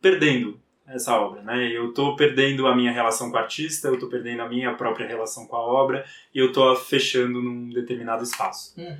perdendo 0.00 0.60
essa 0.86 1.18
obra, 1.18 1.40
né? 1.42 1.66
Eu 1.72 1.94
tô 1.94 2.14
perdendo 2.14 2.66
a 2.66 2.76
minha 2.76 2.92
relação 2.92 3.30
com 3.30 3.36
o 3.36 3.40
artista, 3.40 3.88
eu 3.88 3.98
tô 3.98 4.06
perdendo 4.06 4.42
a 4.42 4.48
minha 4.48 4.74
própria 4.74 5.06
relação 5.08 5.46
com 5.46 5.56
a 5.56 5.60
obra 5.62 6.04
e 6.34 6.38
eu 6.38 6.52
tô 6.52 6.68
a 6.68 6.76
fechando 6.76 7.40
num 7.40 7.70
determinado 7.70 8.22
espaço. 8.22 8.74
Uhum. 8.78 8.98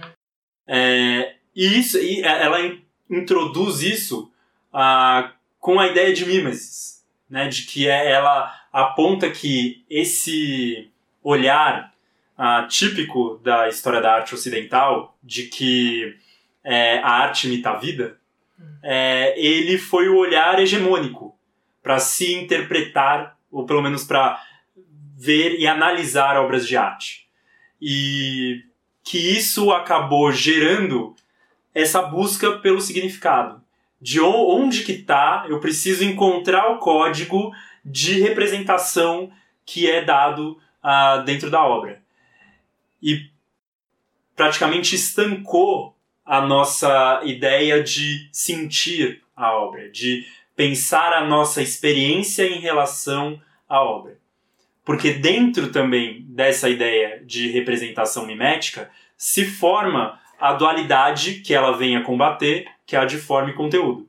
É, 0.67 1.35
e 1.55 1.79
isso, 1.79 1.99
e 1.99 2.23
ela 2.23 2.59
in- 2.63 2.81
introduz 3.11 3.83
isso 3.83 4.33
ah, 4.73 5.33
com 5.61 5.79
a 5.79 5.89
ideia 5.89 6.15
de 6.15 6.25
mimesis, 6.25 7.04
né? 7.35 7.49
De 7.49 7.63
que 7.63 7.89
é, 7.89 8.13
ela 8.13 8.55
aponta 8.73 9.29
que 9.29 9.85
esse 9.91 10.89
olhar 11.21 11.93
ah, 12.39 12.65
típico 12.69 13.41
da 13.43 13.69
história 13.69 14.01
da 14.01 14.15
arte 14.15 14.37
ocidental, 14.37 15.19
de 15.21 15.49
que 15.49 16.17
é, 16.63 16.99
a 16.99 17.11
arte 17.11 17.49
imita 17.49 17.71
a 17.71 17.77
vida, 17.77 18.17
é, 18.81 19.35
ele 19.37 19.77
foi 19.79 20.09
o 20.09 20.17
olhar 20.17 20.61
hegemônico 20.61 21.37
para 21.83 21.99
se 21.99 22.33
interpretar, 22.35 23.37
ou 23.51 23.67
pelo 23.67 23.83
menos 23.83 24.05
para 24.05 24.41
ver 25.19 25.59
e 25.59 25.67
analisar 25.67 26.37
obras 26.37 26.69
de 26.69 26.77
arte. 26.77 27.27
E 27.83 28.63
que 29.03 29.19
isso 29.19 29.73
acabou 29.73 30.31
gerando 30.31 31.17
essa 31.75 32.01
busca 32.01 32.59
pelo 32.59 32.81
significado. 32.81 33.61
De 34.05 34.21
onde 34.21 34.85
que 34.85 34.99
tá, 34.99 35.47
eu 35.49 35.59
preciso 35.61 36.05
encontrar 36.05 36.71
o 36.71 36.79
código 36.79 37.51
de 37.83 38.21
representação 38.21 39.33
que 39.65 39.91
é 39.91 40.05
dado 40.05 40.61
ah, 40.83 41.23
dentro 41.25 41.51
da 41.51 41.65
obra. 41.65 42.03
E 43.03 43.31
praticamente 44.37 44.95
estancou 44.95 45.97
a 46.23 46.43
nossa 46.43 47.23
ideia 47.25 47.83
de 47.83 48.29
sentir 48.31 49.23
a 49.35 49.55
obra, 49.55 49.89
de 49.89 50.27
pensar 50.55 51.15
a 51.15 51.25
nossa 51.25 51.63
experiência 51.63 52.47
em 52.47 52.61
relação 52.61 53.41
à 53.67 53.83
obra. 53.83 54.19
Porque 54.85 55.15
dentro 55.15 55.73
também 55.73 56.27
dessa 56.29 56.69
ideia 56.69 57.23
de 57.25 57.49
representação 57.49 58.27
mimética 58.27 58.91
se 59.17 59.47
forma 59.47 60.21
a 60.39 60.53
dualidade 60.53 61.41
que 61.41 61.55
ela 61.55 61.75
vem 61.75 61.97
a 61.97 62.03
combater, 62.03 62.69
que 62.87 62.97
é 62.97 62.99
a 62.99 63.05
de 63.05 63.19
forma 63.19 63.51
e 63.51 63.55
conteúdo. 63.55 64.09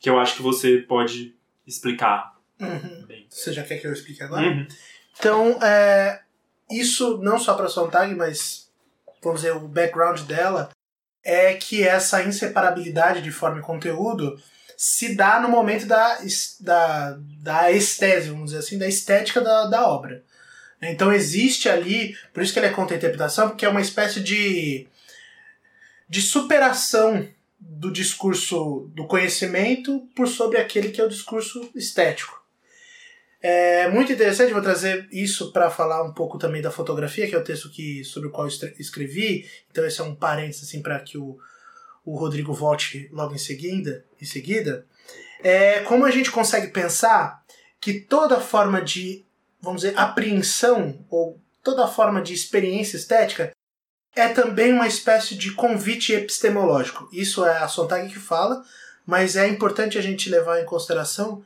Que 0.00 0.08
eu 0.10 0.18
acho 0.18 0.36
que 0.36 0.42
você 0.42 0.78
pode 0.78 1.34
explicar 1.66 2.36
Uhum. 2.60 3.04
bem. 3.06 3.26
Você 3.30 3.52
já 3.52 3.62
quer 3.62 3.78
que 3.78 3.86
eu 3.86 3.92
explique 3.92 4.22
agora? 4.22 4.46
Uhum. 4.46 4.66
Então, 5.18 5.62
é, 5.62 6.20
isso 6.70 7.18
não 7.18 7.38
só 7.38 7.54
para 7.54 7.68
Sontag, 7.68 8.14
mas 8.14 8.68
vamos 9.22 9.42
dizer, 9.42 9.52
o 9.54 9.68
background 9.68 10.20
dela 10.22 10.70
é 11.24 11.54
que 11.54 11.86
essa 11.86 12.22
inseparabilidade 12.22 13.22
de 13.22 13.30
forma 13.30 13.58
e 13.58 13.62
conteúdo 13.62 14.40
se 14.76 15.14
dá 15.16 15.40
no 15.40 15.48
momento 15.48 15.86
da, 15.86 16.18
da, 16.60 17.18
da 17.42 17.70
estese, 17.72 18.30
vamos 18.30 18.46
dizer 18.46 18.58
assim, 18.58 18.78
da 18.78 18.86
estética 18.88 19.40
da, 19.40 19.66
da 19.66 19.88
obra. 19.88 20.22
Então 20.80 21.12
existe 21.12 21.68
ali, 21.68 22.16
por 22.32 22.42
isso 22.42 22.52
que 22.52 22.60
ele 22.60 22.66
é 22.66 22.72
contra-interpretação, 22.72 23.48
porque 23.48 23.66
é 23.66 23.68
uma 23.68 23.80
espécie 23.80 24.20
de, 24.20 24.86
de 26.08 26.22
superação 26.22 27.28
do 27.58 27.90
discurso 27.90 28.90
do 28.94 29.06
conhecimento 29.06 30.08
por 30.14 30.28
sobre 30.28 30.58
aquele 30.58 30.90
que 30.90 31.00
é 31.00 31.04
o 31.04 31.08
discurso 31.08 31.70
estético. 31.74 32.38
É 33.40 33.88
muito 33.88 34.12
interessante, 34.12 34.52
vou 34.52 34.62
trazer 34.62 35.08
isso 35.12 35.52
para 35.52 35.70
falar 35.70 36.02
um 36.02 36.12
pouco 36.12 36.38
também 36.38 36.60
da 36.60 36.72
fotografia, 36.72 37.28
que 37.28 37.34
é 37.34 37.38
o 37.38 37.44
texto 37.44 37.70
que, 37.70 38.02
sobre 38.04 38.28
o 38.28 38.32
qual 38.32 38.48
escrevi. 38.48 39.48
Então 39.70 39.84
esse 39.84 40.00
é 40.00 40.04
um 40.04 40.14
parênteses 40.14 40.64
assim, 40.64 40.82
para 40.82 40.98
que 40.98 41.16
o, 41.16 41.38
o 42.04 42.16
Rodrigo 42.16 42.52
volte 42.52 43.08
logo 43.12 43.34
em 43.34 43.38
seguida. 43.38 44.04
Em 44.20 44.24
seguida. 44.24 44.84
É, 45.40 45.80
como 45.80 46.04
a 46.04 46.10
gente 46.10 46.32
consegue 46.32 46.68
pensar 46.68 47.44
que 47.80 48.00
toda 48.00 48.40
forma 48.40 48.82
de, 48.82 49.24
vamos 49.60 49.82
dizer, 49.82 49.96
apreensão 49.96 51.04
ou 51.08 51.40
toda 51.62 51.86
forma 51.86 52.20
de 52.20 52.34
experiência 52.34 52.96
estética 52.96 53.52
é 54.14 54.28
também 54.28 54.72
uma 54.72 54.86
espécie 54.86 55.34
de 55.34 55.52
convite 55.52 56.12
epistemológico. 56.12 57.08
Isso 57.12 57.44
é 57.44 57.58
a 57.58 57.68
Sontag 57.68 58.08
que 58.08 58.18
fala, 58.18 58.64
mas 59.06 59.36
é 59.36 59.46
importante 59.48 59.96
a 59.96 60.02
gente 60.02 60.28
levar 60.30 60.60
em 60.60 60.64
consideração 60.66 61.44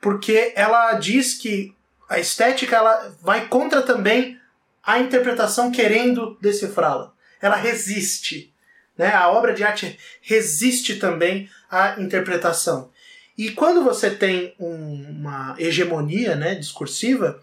porque 0.00 0.52
ela 0.56 0.94
diz 0.94 1.34
que 1.34 1.74
a 2.08 2.18
estética 2.18 2.76
ela 2.76 3.14
vai 3.22 3.46
contra 3.48 3.82
também 3.82 4.38
a 4.82 4.98
interpretação 4.98 5.70
querendo 5.70 6.38
decifrá-la. 6.40 7.12
Ela 7.40 7.56
resiste. 7.56 8.52
Né? 8.96 9.12
A 9.14 9.30
obra 9.30 9.52
de 9.52 9.62
arte 9.62 9.98
resiste 10.22 10.96
também 10.96 11.48
à 11.70 12.00
interpretação. 12.00 12.90
E 13.36 13.50
quando 13.52 13.82
você 13.84 14.10
tem 14.10 14.54
um- 14.58 15.06
uma 15.20 15.54
hegemonia 15.58 16.34
né, 16.34 16.54
discursiva, 16.54 17.40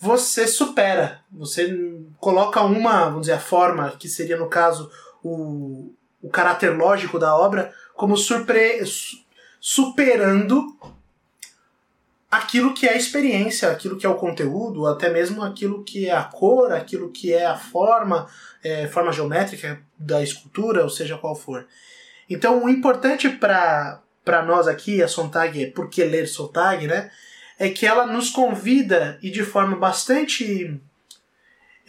você 0.00 0.46
supera. 0.46 1.20
Você 1.30 2.00
coloca 2.18 2.62
uma, 2.62 3.04
vamos 3.04 3.22
dizer, 3.22 3.34
a 3.34 3.38
forma, 3.38 3.90
que 3.98 4.08
seria 4.08 4.36
no 4.36 4.48
caso 4.48 4.90
o, 5.22 5.92
o 6.22 6.30
caráter 6.30 6.70
lógico 6.76 7.18
da 7.18 7.36
obra, 7.36 7.72
como 7.94 8.16
surpre, 8.16 8.84
su- 8.86 9.18
superando 9.60 10.74
aquilo 12.30 12.72
que 12.72 12.86
é 12.86 12.94
a 12.94 12.96
experiência, 12.96 13.70
aquilo 13.70 13.98
que 13.98 14.06
é 14.06 14.08
o 14.08 14.14
conteúdo, 14.14 14.86
até 14.86 15.10
mesmo 15.10 15.42
aquilo 15.42 15.84
que 15.84 16.06
é 16.06 16.14
a 16.14 16.24
cor, 16.24 16.72
aquilo 16.72 17.10
que 17.10 17.34
é 17.34 17.44
a 17.44 17.56
forma, 17.56 18.26
é, 18.62 18.86
forma 18.86 19.12
geométrica 19.12 19.82
da 19.98 20.22
escultura, 20.22 20.82
ou 20.82 20.88
seja 20.88 21.18
qual 21.18 21.34
for. 21.34 21.66
Então, 22.28 22.64
o 22.64 22.70
importante 22.70 23.28
para 23.28 24.00
nós 24.46 24.68
aqui, 24.68 25.02
a 25.02 25.08
Sontag, 25.08 25.64
é 25.64 25.70
por 25.70 25.90
que 25.90 26.04
ler 26.04 26.26
Sontag, 26.26 26.86
né? 26.86 27.10
É 27.60 27.68
que 27.68 27.86
ela 27.86 28.06
nos 28.06 28.30
convida 28.30 29.18
e 29.22 29.30
de 29.30 29.44
forma 29.44 29.76
bastante 29.76 30.80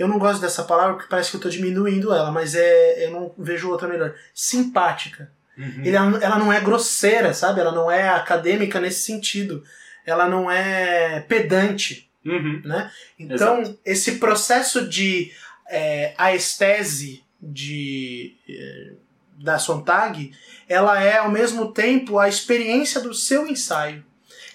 eu 0.02 0.08
não 0.08 0.18
gosto 0.18 0.42
dessa 0.42 0.64
palavra 0.64 0.96
porque 0.96 1.10
parece 1.10 1.30
que 1.30 1.36
eu 1.36 1.40
estou 1.40 1.52
diminuindo 1.52 2.14
ela, 2.14 2.32
mas 2.32 2.56
é, 2.56 3.06
eu 3.06 3.12
não 3.12 3.34
vejo 3.38 3.70
outra 3.70 3.88
melhor. 3.88 4.14
Simpática. 4.34 5.32
Uhum. 5.58 5.84
Ele, 5.84 5.96
ela 5.96 6.40
não 6.40 6.52
é 6.52 6.60
grosseira, 6.60 7.34
sabe? 7.34 7.62
Ela 7.62 7.72
não 7.72 7.90
é 7.90 8.10
acadêmica 8.10 8.80
nesse 8.80 9.04
sentido. 9.04 9.64
Ela 10.06 10.28
não 10.28 10.50
é 10.50 11.20
pedante. 11.22 12.10
Uhum. 12.26 12.62
Né? 12.66 12.92
Então, 13.20 13.62
Exato. 13.62 13.80
esse 13.86 14.18
processo 14.18 14.88
de 14.88 15.32
é, 15.70 16.14
aestese 16.18 17.24
de, 17.40 18.36
é, 18.50 18.94
da 19.38 19.60
Sontag, 19.60 20.32
ela 20.68 21.02
é 21.02 21.18
ao 21.18 21.30
mesmo 21.30 21.72
tempo 21.72 22.18
a 22.18 22.28
experiência 22.28 23.00
do 23.02 23.14
seu 23.14 23.48
ensaio. 23.48 24.04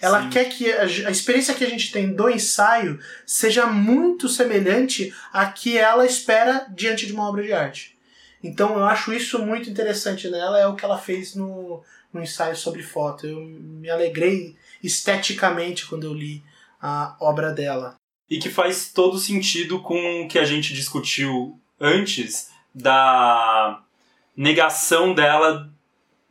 Ela 0.01 0.23
Sim. 0.23 0.29
quer 0.29 0.45
que 0.45 0.71
a, 0.71 0.81
a, 0.83 1.11
experiência 1.11 1.53
que 1.53 1.63
a 1.63 1.69
gente 1.69 1.91
tem 1.91 2.13
do 2.13 2.29
ensaio 2.29 2.99
seja 3.25 3.65
muito 3.65 4.29
semelhante 4.29 5.13
à 5.33 5.47
que 5.47 5.77
ela 5.77 6.05
espera 6.05 6.67
diante 6.69 7.05
de 7.05 7.13
uma 7.13 7.27
obra 7.27 7.43
de 7.43 7.53
arte. 7.53 7.97
Então 8.43 8.77
eu 8.77 8.85
acho 8.85 9.11
isso 9.11 9.39
muito 9.39 9.69
interessante 9.69 10.29
nela, 10.29 10.59
é 10.59 10.67
o 10.67 10.75
que 10.75 10.85
ela 10.85 10.97
fez 10.97 11.35
no, 11.35 11.83
no 12.13 12.21
ensaio 12.21 12.55
sobre 12.55 12.83
foto. 12.83 13.25
Eu 13.25 13.39
me 13.41 13.89
alegrei 13.89 14.55
esteticamente 14.83 15.87
quando 15.87 16.03
eu 16.03 16.13
li 16.13 16.43
a 16.79 17.15
obra 17.19 17.51
dela. 17.51 17.95
E 18.29 18.37
que 18.37 18.49
faz 18.49 18.91
todo 18.91 19.17
sentido 19.17 19.81
com 19.81 20.23
o 20.23 20.27
que 20.27 20.37
a 20.37 20.45
gente 20.45 20.73
discutiu 20.73 21.59
antes 21.79 22.49
da 22.73 23.81
negação 24.35 25.13
dela 25.13 25.71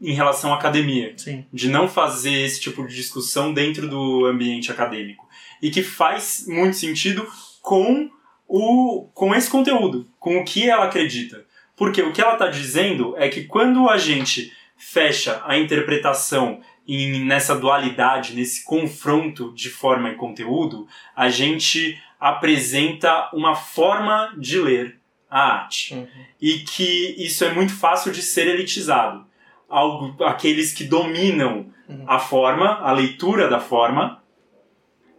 em 0.00 0.12
relação 0.12 0.53
à 0.53 0.57
academia. 0.57 1.15
Sim. 1.17 1.45
De 1.53 1.69
não 1.69 1.88
fazer 1.88 2.33
esse 2.33 2.61
tipo 2.61 2.87
de 2.87 2.95
discussão 2.95 3.53
dentro 3.53 3.88
do 3.88 4.26
ambiente 4.26 4.71
acadêmico. 4.71 5.26
E 5.62 5.71
que 5.71 5.83
faz 5.83 6.45
muito 6.47 6.76
sentido 6.76 7.26
com 7.62 8.11
o 8.47 9.09
com 9.15 9.35
esse 9.35 9.50
conteúdo, 9.50 10.09
com 10.19 10.38
o 10.38 10.45
que 10.45 10.69
ela 10.69 10.85
acredita. 10.85 11.45
Porque 11.76 12.03
o 12.03 12.12
que 12.12 12.21
ela 12.21 12.35
está 12.35 12.49
dizendo 12.49 13.15
é 13.17 13.29
que 13.29 13.45
quando 13.45 13.88
a 13.88 13.99
gente 13.99 14.53
fecha 14.76 15.43
a 15.45 15.59
interpretação 15.59 16.61
em, 16.87 17.25
nessa 17.25 17.57
dualidade, 17.57 18.35
nesse 18.35 18.65
confronto 18.65 19.53
de 19.55 19.69
forma 19.69 20.11
e 20.11 20.15
conteúdo, 20.15 20.87
a 21.15 21.29
gente 21.29 22.00
apresenta 22.21 23.31
uma 23.33 23.55
forma 23.55 24.35
de 24.38 24.59
ler 24.59 24.99
a 25.31 25.41
arte. 25.41 25.95
Uhum. 25.95 26.07
E 26.41 26.61
que 26.61 27.15
isso 27.19 27.45
é 27.45 27.53
muito 27.53 27.75
fácil 27.75 28.12
de 28.12 28.23
ser 28.23 28.47
elitizado. 28.47 29.26
Algo, 29.68 30.23
aqueles 30.25 30.73
que 30.73 30.85
dominam 30.85 31.66
uhum. 31.88 32.04
a 32.06 32.18
forma, 32.18 32.78
a 32.80 32.92
leitura 32.92 33.49
da 33.49 33.58
forma, 33.58 34.23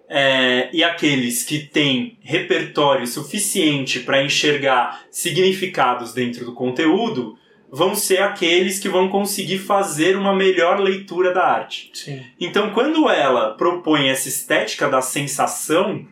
é, 0.09 0.69
e 0.71 0.83
aqueles 0.83 1.43
que 1.43 1.59
têm 1.59 2.17
repertório 2.21 3.05
suficiente 3.05 3.99
para 3.99 4.23
enxergar 4.23 5.03
significados 5.11 6.13
dentro 6.13 6.45
do 6.45 6.53
conteúdo 6.53 7.37
vão 7.69 7.93
ser 7.93 8.21
aqueles 8.21 8.79
que 8.79 8.87
vão 8.87 9.09
conseguir 9.09 9.59
fazer 9.59 10.15
uma 10.15 10.33
melhor 10.33 10.79
leitura 10.79 11.33
da 11.33 11.45
arte. 11.45 11.91
Sim. 11.93 12.25
Então, 12.39 12.71
quando 12.71 13.09
ela 13.09 13.55
propõe 13.55 14.07
essa 14.07 14.29
estética 14.29 14.87
da 14.87 15.01
sensação, 15.01 16.07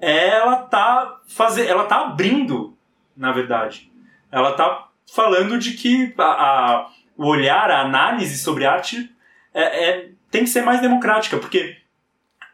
ela 0.00 0.56
tá 0.56 1.20
fazer, 1.28 1.66
ela 1.66 1.84
tá 1.84 2.06
abrindo, 2.06 2.74
na 3.14 3.30
verdade. 3.32 3.90
Ela 4.32 4.52
tá 4.52 4.88
falando 5.12 5.58
de 5.58 5.72
que 5.72 6.14
a, 6.16 6.24
a 6.24 6.90
o 7.20 7.26
olhar, 7.26 7.70
a 7.70 7.82
análise 7.82 8.38
sobre 8.38 8.64
arte 8.64 9.10
é, 9.52 9.90
é, 9.90 10.08
tem 10.30 10.42
que 10.42 10.48
ser 10.48 10.62
mais 10.62 10.80
democrática, 10.80 11.36
porque 11.36 11.76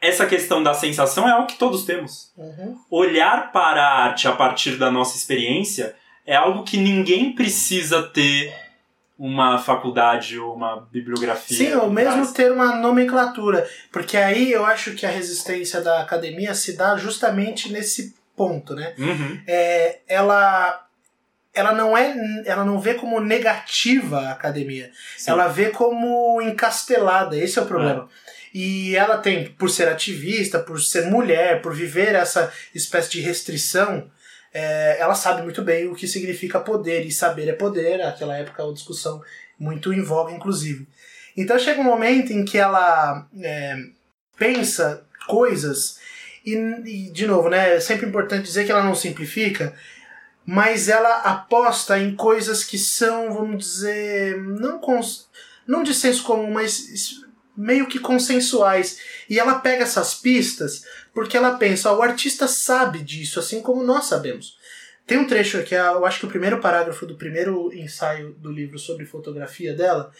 essa 0.02 0.26
questão 0.26 0.61
da 0.61 0.74
sensação 0.74 1.29
é 1.29 1.31
algo 1.31 1.46
que 1.46 1.57
todos 1.57 1.85
temos. 1.85 2.33
Uhum. 2.37 2.76
Olhar 2.90 3.52
para 3.52 3.81
a 3.81 4.05
arte 4.07 4.26
a 4.26 4.33
partir 4.33 4.76
da 4.76 4.90
nossa 4.90 5.16
experiência 5.16 5.94
é 6.26 6.35
algo 6.35 6.64
que 6.64 6.76
ninguém 6.76 7.33
precisa 7.33 8.02
ter 8.02 8.52
uma 9.16 9.57
faculdade 9.57 10.37
ou 10.37 10.57
uma 10.57 10.81
bibliografia. 10.90 11.57
Sim, 11.57 11.72
ou 11.74 11.88
mesmo 11.88 12.26
ter 12.33 12.50
uma 12.50 12.74
nomenclatura. 12.74 13.70
Porque 13.92 14.16
aí 14.16 14.50
eu 14.50 14.66
acho 14.66 14.94
que 14.94 15.07
a 15.07 15.11
resistência 15.11 15.81
da 15.81 16.00
academia 16.00 16.55
se 16.55 16.76
dá 16.76 16.96
justamente 16.96 17.72
nesse 17.72 18.16
ponto, 18.37 18.74
né? 18.74 18.94
Uhum. 18.98 19.40
É, 19.46 20.00
ela 20.09 20.86
ela 21.57 21.73
não 21.73 21.97
é 21.97 22.14
ela 22.45 22.64
não 22.64 22.79
vê 22.79 22.95
como 22.95 23.21
negativa 23.21 24.21
a 24.21 24.33
academia 24.33 24.92
Sim. 25.16 25.33
ela 25.33 25.49
vê 25.49 25.71
como 25.71 26.40
encastelada 26.42 27.37
esse 27.37 27.59
é 27.59 27.62
o 27.62 27.66
problema 27.66 28.09
é. 28.55 28.59
e 28.59 28.95
ela 28.95 29.19
tem 29.19 29.47
por 29.47 29.69
ser 29.71 29.88
ativista 29.88 30.61
por 30.61 30.81
ser 30.81 31.07
mulher 31.07 31.61
por 31.62 31.75
viver 31.75 32.14
essa 32.14 32.53
espécie 32.75 33.11
de 33.11 33.21
restrição 33.21 34.09
é, 34.59 34.97
ela 34.99 35.14
sabe 35.14 35.42
muito 35.42 35.61
bem 35.61 35.87
o 35.87 35.95
que 35.95 36.09
significa 36.09 36.59
poder, 36.59 37.05
e 37.05 37.12
saber 37.12 37.47
é 37.47 37.53
poder, 37.53 37.99
naquela 37.99 38.38
época 38.38 38.62
é 38.62 38.64
uma 38.64 38.73
discussão 38.73 39.21
muito 39.59 39.92
em 39.92 40.03
voga, 40.03 40.33
inclusive. 40.33 40.88
Então 41.37 41.59
chega 41.59 41.79
um 41.79 41.85
momento 41.85 42.33
em 42.33 42.42
que 42.42 42.57
ela 42.57 43.29
é, 43.38 43.77
pensa 44.38 45.05
coisas, 45.27 45.99
e, 46.42 46.55
e, 46.55 47.11
de 47.11 47.27
novo, 47.27 47.51
né, 47.51 47.75
é 47.75 47.81
sempre 47.81 48.07
importante 48.07 48.45
dizer 48.45 48.64
que 48.64 48.73
ela 48.73 48.83
não 48.83 48.95
simplifica, 48.95 49.75
mas 50.46 50.88
ela 50.88 51.22
aposta 51.22 51.98
em 51.98 52.14
coisas 52.14 52.62
que 52.62 52.78
são, 52.78 53.35
vamos 53.35 53.64
dizer, 53.64 54.40
não, 54.40 54.78
cons, 54.78 55.28
não 55.66 55.82
de 55.82 55.92
senso 55.92 56.22
comum, 56.22 56.52
mas 56.52 57.20
meio 57.56 57.88
que 57.88 57.98
consensuais. 57.98 58.98
E 59.28 59.40
ela 59.40 59.59
pega 59.59 59.82
essas 59.82 60.14
pistas 60.14 60.85
porque 61.12 61.37
ela 61.37 61.56
pensa, 61.56 61.92
o 61.92 62.00
artista 62.00 62.46
sabe 62.46 63.02
disso, 63.02 63.40
assim 63.40 63.61
como 63.61 63.82
nós 63.82 64.04
sabemos. 64.04 64.56
Tem 65.04 65.18
um 65.18 65.26
trecho 65.26 65.62
que 65.64 65.74
é, 65.74 65.80
eu 65.80 66.04
acho 66.06 66.20
que 66.20 66.26
o 66.26 66.30
primeiro 66.30 66.61
parágrafo 66.61 67.06
do 67.06 67.16
primeiro 67.16 67.72
ensaio 67.72 68.32
do 68.35 68.50
livro 68.50 68.78
sobre 68.78 69.04
fotografia 69.04 69.74
dela, 69.74 70.12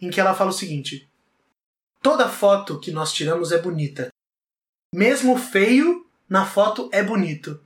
em 0.00 0.10
que 0.10 0.20
ela 0.20 0.34
fala 0.34 0.50
o 0.50 0.54
seguinte: 0.54 1.08
Toda 2.02 2.28
foto 2.28 2.80
que 2.80 2.90
nós 2.90 3.12
tiramos 3.12 3.52
é 3.52 3.58
bonita. 3.58 4.08
Mesmo 4.94 5.38
feio, 5.38 6.04
na 6.28 6.44
foto 6.44 6.88
é 6.92 7.02
bonito. 7.02 7.60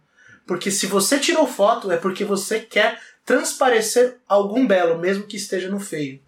Porque 0.46 0.70
se 0.70 0.86
você 0.86 1.18
tirou 1.18 1.46
foto, 1.46 1.90
é 1.90 1.96
porque 1.96 2.24
você 2.24 2.60
quer 2.60 3.00
transparecer 3.24 4.18
algum 4.28 4.66
belo, 4.66 4.98
mesmo 4.98 5.26
que 5.26 5.36
esteja 5.36 5.68
no 5.68 5.80
feio. 5.80 6.20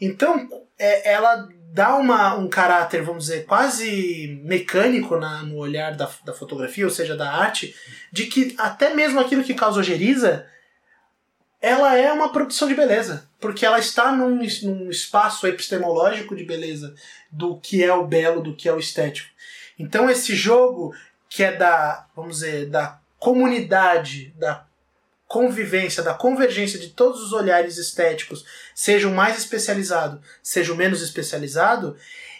Então, 0.00 0.48
é, 0.78 1.12
ela 1.12 1.48
dá 1.72 1.96
uma, 1.96 2.34
um 2.34 2.48
caráter, 2.48 3.02
vamos 3.02 3.24
dizer, 3.24 3.44
quase 3.46 4.40
mecânico 4.44 5.16
na, 5.16 5.42
no 5.42 5.56
olhar 5.56 5.94
da, 5.94 6.08
da 6.24 6.32
fotografia, 6.32 6.84
ou 6.84 6.90
seja, 6.90 7.16
da 7.16 7.30
arte, 7.30 7.74
de 8.12 8.26
que 8.26 8.54
até 8.58 8.94
mesmo 8.94 9.20
aquilo 9.20 9.44
que 9.44 9.54
causa 9.54 9.80
ojeriza, 9.80 10.46
ela 11.60 11.96
é 11.96 12.12
uma 12.12 12.32
produção 12.32 12.66
de 12.66 12.74
beleza. 12.74 13.28
Porque 13.38 13.66
ela 13.66 13.78
está 13.78 14.12
num, 14.12 14.40
num 14.62 14.90
espaço 14.90 15.46
epistemológico 15.46 16.36
de 16.36 16.44
beleza, 16.44 16.94
do 17.30 17.56
que 17.58 17.82
é 17.82 17.92
o 17.92 18.06
belo, 18.06 18.42
do 18.42 18.54
que 18.54 18.68
é 18.68 18.72
o 18.72 18.78
estético. 18.78 19.28
Então 19.78 20.10
esse 20.10 20.34
jogo 20.34 20.94
que 21.28 21.42
é 21.42 21.52
da, 21.52 22.06
vamos 22.14 22.38
dizer, 22.38 22.68
da 22.68 22.99
comunidade, 23.20 24.34
da 24.36 24.66
convivência, 25.28 26.02
da 26.02 26.12
convergência 26.12 26.76
de 26.76 26.88
todos 26.88 27.22
os 27.22 27.32
olhares 27.32 27.76
estéticos, 27.76 28.44
seja 28.74 29.06
o 29.06 29.14
mais 29.14 29.38
especializado, 29.38 30.20
seja 30.42 30.72
o 30.72 30.76
menos 30.76 31.02
especializado, 31.02 31.96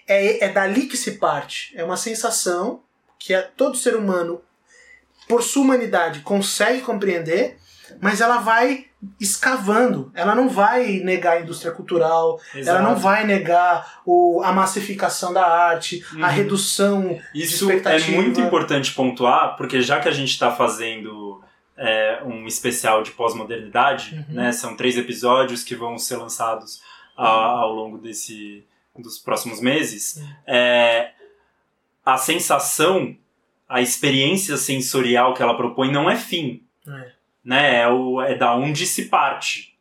é, 0.09 0.45
é 0.45 0.49
dali 0.49 0.87
que 0.87 0.97
se 0.97 1.13
parte. 1.13 1.73
É 1.77 1.85
uma 1.85 1.97
sensação 1.97 2.83
que 3.17 3.41
todo 3.57 3.77
ser 3.77 3.95
humano, 3.95 4.43
por 5.29 5.41
sua 5.41 5.63
humanidade, 5.63 6.21
consegue 6.21 6.81
compreender, 6.81 7.59
mas 8.01 8.21
ela 8.21 8.39
vai 8.39 8.90
escavando. 9.19 10.11
Ela 10.15 10.35
não 10.35 10.49
vai 10.49 11.01
negar 11.01 11.39
a 11.39 11.41
indústria 11.41 11.73
cultural, 11.73 12.39
Exato. 12.55 12.77
ela 12.77 12.89
não 12.89 12.97
vai 12.97 13.27
negar 13.27 14.01
o, 14.05 14.43
a 14.45 14.53
massificação 14.53 15.33
da 15.33 15.47
arte, 15.47 16.05
uhum. 16.13 16.25
a 16.25 16.29
redução 16.29 17.19
Isso 17.35 17.71
é 17.71 18.11
muito 18.11 18.41
importante 18.41 18.93
pontuar, 18.93 19.57
porque 19.57 19.81
já 19.81 20.01
que 20.01 20.09
a 20.09 20.13
gente 20.13 20.31
está 20.31 20.51
fazendo 20.53 21.43
é, 21.77 22.23
um 22.25 22.47
especial 22.47 23.03
de 23.03 23.11
pós-modernidade, 23.13 24.15
uhum. 24.29 24.35
né? 24.35 24.53
São 24.53 24.77
três 24.77 24.99
episódios 24.99 25.65
que 25.65 25.75
vão 25.75 25.97
ser 25.97 26.17
lançados 26.17 26.83
a, 27.17 27.27
ao 27.27 27.73
longo 27.73 27.97
desse 27.99 28.65
dos 28.99 29.19
próximos 29.19 29.61
meses. 29.61 30.17
Uhum. 30.17 30.29
É, 30.47 31.13
a 32.05 32.19
sensação, 32.19 33.17
a 33.67 33.81
experiência 33.81 34.59
sensorial 34.59 35.33
que 35.33 35.43
ela 35.43 35.57
propõe 35.57 35.91
não 35.91 36.11
é 36.11 36.17
fim, 36.17 36.63
é. 36.87 37.13
Né? 37.45 37.81
É, 37.81 37.89
o, 37.89 38.21
é 38.21 38.35
da 38.35 38.55
onde 38.55 38.87
se 38.87 39.07
parte. 39.07 39.75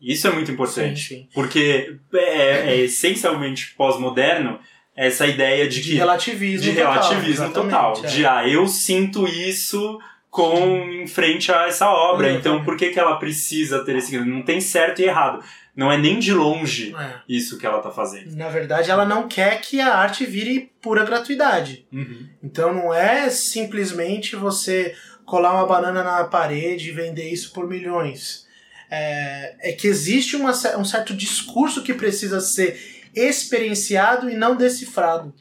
Isso 0.00 0.28
é 0.28 0.30
muito 0.30 0.50
importante, 0.50 1.00
sim, 1.00 1.14
sim. 1.16 1.28
porque 1.32 1.96
é, 2.12 2.74
é 2.74 2.76
essencialmente 2.80 3.74
pós-moderno 3.76 4.58
essa 4.94 5.26
ideia 5.26 5.66
de, 5.68 5.80
de 5.80 5.90
que, 5.90 5.96
relativismo 5.96 6.62
de 6.62 6.76
total, 6.76 6.92
relativismo 6.92 7.50
total, 7.50 8.00
é. 8.02 8.06
de 8.06 8.26
ah 8.26 8.48
eu 8.48 8.66
sinto 8.66 9.26
isso 9.26 9.98
com 10.36 10.90
em 10.90 11.06
frente 11.06 11.50
a 11.50 11.66
essa 11.66 11.88
obra. 11.88 12.28
Uhum. 12.28 12.36
Então, 12.36 12.64
por 12.64 12.76
que, 12.76 12.90
que 12.90 13.00
ela 13.00 13.16
precisa 13.16 13.82
ter 13.84 13.96
esse. 13.96 14.18
Não 14.18 14.42
tem 14.42 14.60
certo 14.60 15.00
e 15.00 15.04
errado. 15.06 15.42
Não 15.74 15.90
é 15.90 15.96
nem 15.96 16.18
de 16.18 16.32
longe 16.32 16.94
é. 16.94 17.20
isso 17.26 17.58
que 17.58 17.66
ela 17.66 17.78
está 17.78 17.90
fazendo. 17.90 18.34
Na 18.36 18.48
verdade, 18.48 18.90
ela 18.90 19.04
não 19.04 19.28
quer 19.28 19.60
que 19.60 19.80
a 19.80 19.94
arte 19.94 20.24
vire 20.26 20.72
pura 20.80 21.04
gratuidade. 21.04 21.86
Uhum. 21.90 22.28
Então, 22.42 22.74
não 22.74 22.92
é 22.92 23.30
simplesmente 23.30 24.36
você 24.36 24.94
colar 25.26 25.52
uma 25.52 25.66
banana 25.66 26.02
na 26.02 26.24
parede 26.24 26.88
e 26.88 26.92
vender 26.92 27.28
isso 27.28 27.52
por 27.52 27.68
milhões. 27.68 28.46
É, 28.88 29.70
é 29.70 29.72
que 29.72 29.88
existe 29.88 30.36
uma, 30.36 30.52
um 30.78 30.84
certo 30.84 31.14
discurso 31.14 31.82
que 31.82 31.92
precisa 31.92 32.40
ser 32.40 33.04
experienciado 33.14 34.30
e 34.30 34.36
não 34.36 34.56
decifrado. 34.56 35.34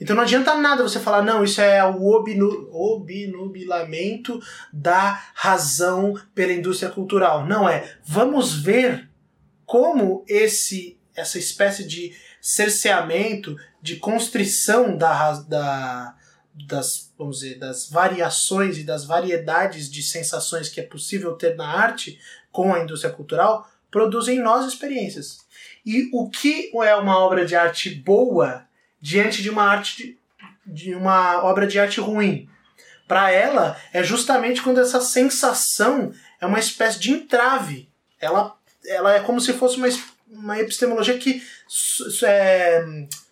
Então 0.00 0.14
não 0.14 0.24
adianta 0.24 0.54
nada 0.56 0.82
você 0.82 1.00
falar, 1.00 1.22
não, 1.22 1.42
isso 1.42 1.60
é 1.60 1.82
o 1.84 2.04
obnu, 2.08 2.68
obnubilamento 2.72 4.40
da 4.72 5.22
razão 5.34 6.14
pela 6.34 6.52
indústria 6.52 6.90
cultural. 6.90 7.46
Não 7.46 7.68
é. 7.68 7.96
Vamos 8.04 8.54
ver 8.54 9.08
como 9.64 10.24
esse 10.28 10.98
essa 11.16 11.38
espécie 11.38 11.84
de 11.86 12.12
cerceamento, 12.40 13.56
de 13.80 13.96
constrição 13.96 14.96
da, 14.96 15.32
da, 15.42 16.14
das, 16.54 17.12
vamos 17.18 17.40
dizer, 17.40 17.58
das 17.58 17.90
variações 17.90 18.78
e 18.78 18.84
das 18.84 19.04
variedades 19.04 19.90
de 19.90 20.02
sensações 20.02 20.68
que 20.68 20.80
é 20.80 20.84
possível 20.84 21.34
ter 21.34 21.56
na 21.56 21.66
arte 21.66 22.18
com 22.52 22.72
a 22.72 22.80
indústria 22.80 23.12
cultural, 23.12 23.68
produzem 23.90 24.38
em 24.38 24.42
nós 24.42 24.66
experiências. 24.66 25.38
E 25.84 26.08
o 26.12 26.30
que 26.30 26.70
é 26.82 26.94
uma 26.94 27.18
obra 27.18 27.44
de 27.44 27.56
arte 27.56 27.90
boa 27.90 28.64
diante 29.00 29.42
de 29.42 29.50
uma 29.50 29.64
arte 29.64 29.96
de, 29.96 30.18
de 30.66 30.94
uma 30.94 31.42
obra 31.44 31.66
de 31.66 31.78
arte 31.78 32.00
ruim? 32.00 32.48
Para 33.06 33.30
ela 33.30 33.76
é 33.92 34.02
justamente 34.02 34.62
quando 34.62 34.80
essa 34.80 35.00
sensação 35.00 36.12
é 36.40 36.46
uma 36.46 36.58
espécie 36.58 36.98
de 36.98 37.10
entrave. 37.10 37.88
Ela, 38.20 38.56
ela 38.86 39.14
é 39.14 39.20
como 39.20 39.40
se 39.40 39.52
fosse 39.52 39.76
uma, 39.76 39.88
uma 40.30 40.58
epistemologia 40.58 41.18
que 41.18 41.42
é, 42.24 42.84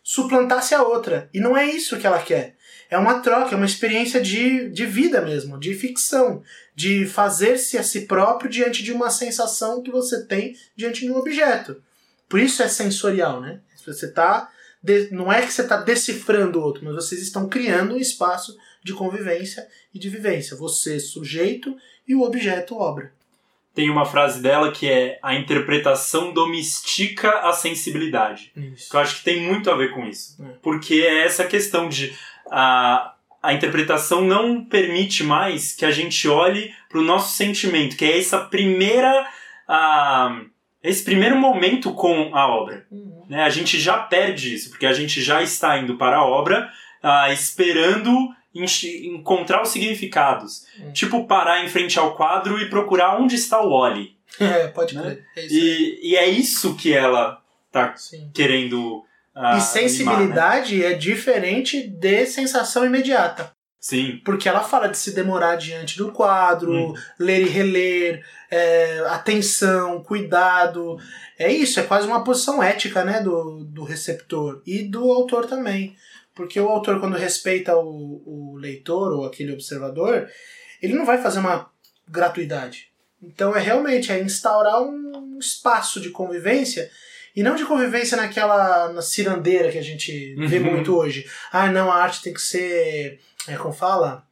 suplantasse 0.02 0.74
a 0.74 0.82
outra. 0.82 1.30
E 1.32 1.40
não 1.40 1.56
é 1.56 1.64
isso 1.64 1.98
que 1.98 2.06
ela 2.06 2.22
quer. 2.22 2.56
É 2.92 2.98
uma 2.98 3.20
troca, 3.20 3.54
é 3.54 3.56
uma 3.56 3.64
experiência 3.64 4.20
de, 4.20 4.68
de 4.68 4.84
vida 4.84 5.22
mesmo, 5.22 5.58
de 5.58 5.72
ficção, 5.72 6.42
de 6.74 7.06
fazer-se 7.06 7.78
a 7.78 7.82
si 7.82 8.02
próprio 8.02 8.50
diante 8.50 8.82
de 8.82 8.92
uma 8.92 9.08
sensação 9.08 9.82
que 9.82 9.90
você 9.90 10.26
tem 10.26 10.54
diante 10.76 11.00
de 11.00 11.10
um 11.10 11.16
objeto. 11.16 11.82
Por 12.28 12.38
isso 12.38 12.62
é 12.62 12.68
sensorial, 12.68 13.40
né? 13.40 13.60
Você 13.86 14.12
tá 14.12 14.50
não 15.10 15.32
é 15.32 15.40
que 15.40 15.52
você 15.52 15.62
está 15.62 15.78
decifrando 15.78 16.58
o 16.58 16.62
outro, 16.62 16.84
mas 16.84 16.94
vocês 16.94 17.22
estão 17.22 17.48
criando 17.48 17.94
um 17.94 17.98
espaço 17.98 18.54
de 18.84 18.92
convivência 18.92 19.66
e 19.94 19.98
de 19.98 20.10
vivência. 20.10 20.54
Você, 20.56 21.00
sujeito, 21.00 21.74
e 22.06 22.14
o 22.14 22.20
objeto, 22.20 22.76
obra. 22.76 23.10
Tem 23.74 23.88
uma 23.88 24.04
frase 24.04 24.42
dela 24.42 24.70
que 24.70 24.86
é: 24.90 25.18
a 25.22 25.34
interpretação 25.34 26.34
domestica 26.34 27.30
a 27.40 27.52
sensibilidade. 27.52 28.52
Isso. 28.54 28.90
Que 28.90 28.96
eu 28.96 29.00
acho 29.00 29.18
que 29.18 29.24
tem 29.24 29.40
muito 29.40 29.70
a 29.70 29.76
ver 29.76 29.94
com 29.94 30.04
isso. 30.04 30.36
É. 30.42 30.48
Porque 30.62 30.94
é 30.94 31.24
essa 31.24 31.44
questão 31.46 31.88
de. 31.88 32.14
A, 32.52 33.14
a 33.42 33.52
interpretação 33.52 34.22
não 34.22 34.64
permite 34.64 35.24
mais 35.24 35.72
que 35.72 35.84
a 35.84 35.90
gente 35.90 36.28
olhe 36.28 36.72
para 36.88 36.98
o 36.98 37.04
nosso 37.04 37.34
sentimento, 37.34 37.96
que 37.96 38.04
é 38.04 38.18
essa 38.18 38.38
primeira. 38.38 39.26
A, 39.66 40.42
esse 40.82 41.04
primeiro 41.04 41.36
momento 41.36 41.94
com 41.94 42.34
a 42.34 42.46
obra. 42.46 42.86
Uhum. 42.90 43.24
Né? 43.28 43.42
A 43.42 43.48
gente 43.48 43.78
já 43.78 43.98
perde 43.98 44.52
isso, 44.52 44.70
porque 44.70 44.84
a 44.84 44.92
gente 44.92 45.22
já 45.22 45.40
está 45.40 45.78
indo 45.78 45.96
para 45.96 46.16
a 46.16 46.26
obra 46.26 46.68
ah, 47.02 47.32
esperando 47.32 48.10
encontrar 48.54 49.62
os 49.62 49.70
significados. 49.70 50.66
Uhum. 50.78 50.92
Tipo, 50.92 51.26
parar 51.26 51.64
em 51.64 51.68
frente 51.68 51.98
ao 51.98 52.14
quadro 52.14 52.60
e 52.60 52.68
procurar 52.68 53.18
onde 53.18 53.34
está 53.34 53.60
o 53.60 53.70
Oli. 53.70 54.16
É, 54.40 54.66
pode 54.68 54.94
né? 54.94 55.02
crer. 55.02 55.26
É 55.36 55.46
e, 55.46 56.00
e 56.10 56.16
é 56.16 56.26
isso 56.26 56.74
que 56.74 56.90
ela 56.90 57.42
tá 57.70 57.94
Sim. 57.94 58.30
querendo. 58.34 59.04
Ah, 59.34 59.56
e 59.56 59.60
sensibilidade 59.60 60.74
animar, 60.74 60.90
né? 60.90 60.94
é 60.94 60.98
diferente 60.98 61.88
de 61.88 62.26
sensação 62.26 62.84
imediata. 62.84 63.52
Sim. 63.80 64.20
Porque 64.24 64.48
ela 64.48 64.62
fala 64.62 64.88
de 64.88 64.96
se 64.96 65.12
demorar 65.12 65.56
diante 65.56 65.98
do 65.98 66.12
quadro, 66.12 66.72
hum. 66.72 66.94
ler 67.18 67.42
e 67.42 67.48
reler, 67.48 68.24
é, 68.48 69.00
atenção, 69.08 70.04
cuidado. 70.04 70.96
É 71.36 71.50
isso, 71.50 71.80
é 71.80 71.82
quase 71.82 72.06
uma 72.06 72.22
posição 72.22 72.62
ética 72.62 73.04
né, 73.04 73.20
do, 73.20 73.64
do 73.64 73.82
receptor 73.82 74.62
e 74.64 74.84
do 74.84 75.10
autor 75.10 75.46
também. 75.46 75.96
Porque 76.32 76.60
o 76.60 76.68
autor, 76.68 77.00
quando 77.00 77.16
respeita 77.16 77.76
o, 77.76 78.22
o 78.24 78.56
leitor 78.56 79.12
ou 79.12 79.26
aquele 79.26 79.52
observador, 79.52 80.28
ele 80.80 80.94
não 80.94 81.04
vai 81.04 81.20
fazer 81.20 81.40
uma 81.40 81.68
gratuidade. 82.08 82.92
Então 83.20 83.56
é 83.56 83.60
realmente 83.60 84.12
é 84.12 84.20
instaurar 84.20 84.80
um 84.82 85.38
espaço 85.38 86.00
de 86.00 86.10
convivência 86.10 86.88
e 87.34 87.42
não 87.42 87.54
de 87.54 87.64
convivência 87.64 88.16
naquela 88.16 88.92
na 88.92 89.02
cirandeira 89.02 89.70
que 89.70 89.78
a 89.78 89.82
gente 89.82 90.34
vê 90.46 90.58
uhum. 90.58 90.72
muito 90.72 90.96
hoje. 90.96 91.26
Ah, 91.50 91.68
não, 91.68 91.90
a 91.90 91.96
arte 91.96 92.22
tem 92.22 92.34
que 92.34 92.42
ser 92.42 93.20
é, 93.48 93.56
como 93.56 93.72
fala? 93.72 94.24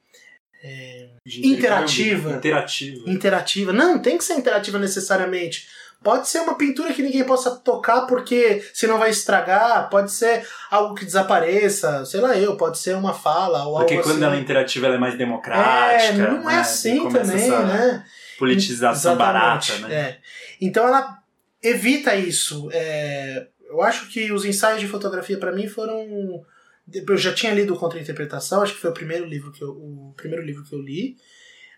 É, 0.62 1.08
interativa. 1.26 2.32
Interativa. 2.32 3.10
Interativa. 3.10 3.72
Não, 3.72 3.98
tem 3.98 4.18
que 4.18 4.24
ser 4.24 4.34
interativa 4.34 4.78
necessariamente. 4.78 5.66
Pode 6.02 6.28
ser 6.28 6.40
uma 6.40 6.56
pintura 6.56 6.94
que 6.94 7.02
ninguém 7.02 7.24
possa 7.24 7.56
tocar 7.56 8.02
porque 8.02 8.64
senão 8.72 8.98
vai 8.98 9.10
estragar, 9.10 9.90
pode 9.90 10.10
ser 10.10 10.46
algo 10.70 10.94
que 10.94 11.04
desapareça, 11.04 12.06
sei 12.06 12.22
lá 12.22 12.34
eu, 12.34 12.56
pode 12.56 12.78
ser 12.78 12.96
uma 12.96 13.12
fala 13.12 13.64
ou 13.66 13.76
porque 13.76 13.94
algo 13.94 14.04
quando 14.04 14.16
assim. 14.16 14.24
ela 14.24 14.36
é 14.36 14.40
interativa 14.40 14.86
ela 14.86 14.94
é 14.94 14.98
mais 14.98 15.18
democrática. 15.18 16.22
É, 16.22 16.30
não 16.30 16.48
é 16.48 16.54
né? 16.54 16.60
assim 16.60 17.06
também, 17.10 17.50
né? 17.50 18.04
Politização 18.38 19.12
Exatamente, 19.12 19.18
barata, 19.18 19.88
né? 19.88 19.94
É. 19.94 20.18
Então 20.58 20.88
ela 20.88 21.19
evita 21.62 22.14
isso. 22.14 22.68
É, 22.72 23.48
eu 23.68 23.82
acho 23.82 24.08
que 24.08 24.32
os 24.32 24.44
ensaios 24.44 24.80
de 24.80 24.88
fotografia 24.88 25.38
para 25.38 25.52
mim 25.52 25.68
foram 25.68 26.44
eu 26.92 27.16
já 27.16 27.32
tinha 27.32 27.54
lido 27.54 27.76
Contra-Interpretação, 27.76 28.62
acho 28.62 28.74
que 28.74 28.80
foi 28.80 28.90
o 28.90 28.94
primeiro 28.94 29.24
livro 29.24 29.52
que 29.52 29.62
eu, 29.62 29.70
o 29.70 30.12
primeiro 30.16 30.44
livro 30.44 30.64
que 30.64 30.74
eu 30.74 30.80
li. 30.80 31.16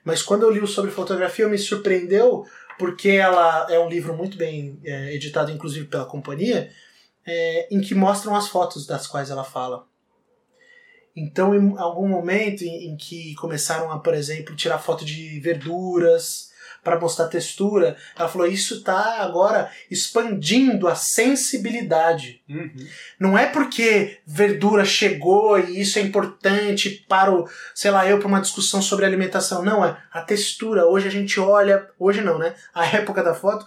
Mas 0.05 0.23
quando 0.23 0.42
eu 0.42 0.51
li 0.51 0.61
o 0.61 0.66
sobre 0.66 0.90
fotografia, 0.90 1.49
me 1.49 1.59
surpreendeu 1.59 2.45
porque 2.79 3.11
ela 3.11 3.66
é 3.71 3.79
um 3.79 3.88
livro 3.88 4.16
muito 4.16 4.37
bem 4.37 4.81
é, 4.85 5.14
editado, 5.14 5.51
inclusive 5.53 5.87
pela 5.87 6.07
companhia, 6.07 6.71
é, 7.25 7.68
em 7.71 7.81
que 7.81 7.95
mostram 7.95 8.35
as 8.35 8.49
fotos 8.49 8.87
das 8.87 9.07
quais 9.07 9.31
ela 9.31 9.45
fala. 9.45 9.87
Então, 11.14 11.55
em 11.55 11.79
algum 11.79 12.09
momento 12.09 12.62
em, 12.62 12.88
em 12.88 12.97
que 12.97 13.35
começaram 13.35 13.92
a, 13.92 13.99
por 13.99 14.14
exemplo, 14.14 14.57
tirar 14.57 14.79
foto 14.79 15.05
de 15.05 15.38
verduras, 15.40 16.51
para 16.83 16.99
mostrar 16.99 17.29
textura. 17.29 17.97
Ela 18.16 18.29
falou: 18.29 18.47
isso 18.47 18.77
está 18.77 19.23
agora 19.23 19.71
expandindo 19.90 20.88
a 20.88 20.95
sensibilidade. 20.95 22.42
Uhum. 22.49 22.87
Não 23.18 23.38
é 23.38 23.47
porque 23.47 24.18
verdura 24.27 24.85
chegou 24.85 25.59
e 25.59 25.81
isso 25.81 25.99
é 25.99 26.03
importante 26.03 27.05
para 27.09 27.33
o, 27.33 27.49
sei 27.75 27.90
lá, 27.90 28.07
eu 28.07 28.18
para 28.18 28.29
uma 28.29 28.40
discussão 28.40 28.83
sobre 28.83 29.05
alimentação. 29.05 29.62
Não, 29.62 29.85
é 29.85 29.97
a 30.12 30.21
textura. 30.21 30.87
Hoje 30.87 31.09
a 31.09 31.11
gente 31.11 31.38
olha, 31.38 31.88
hoje 31.99 32.21
não, 32.21 32.38
né? 32.38 32.55
A 32.75 32.87
época 32.87 33.23
da 33.23 33.35
foto 33.35 33.66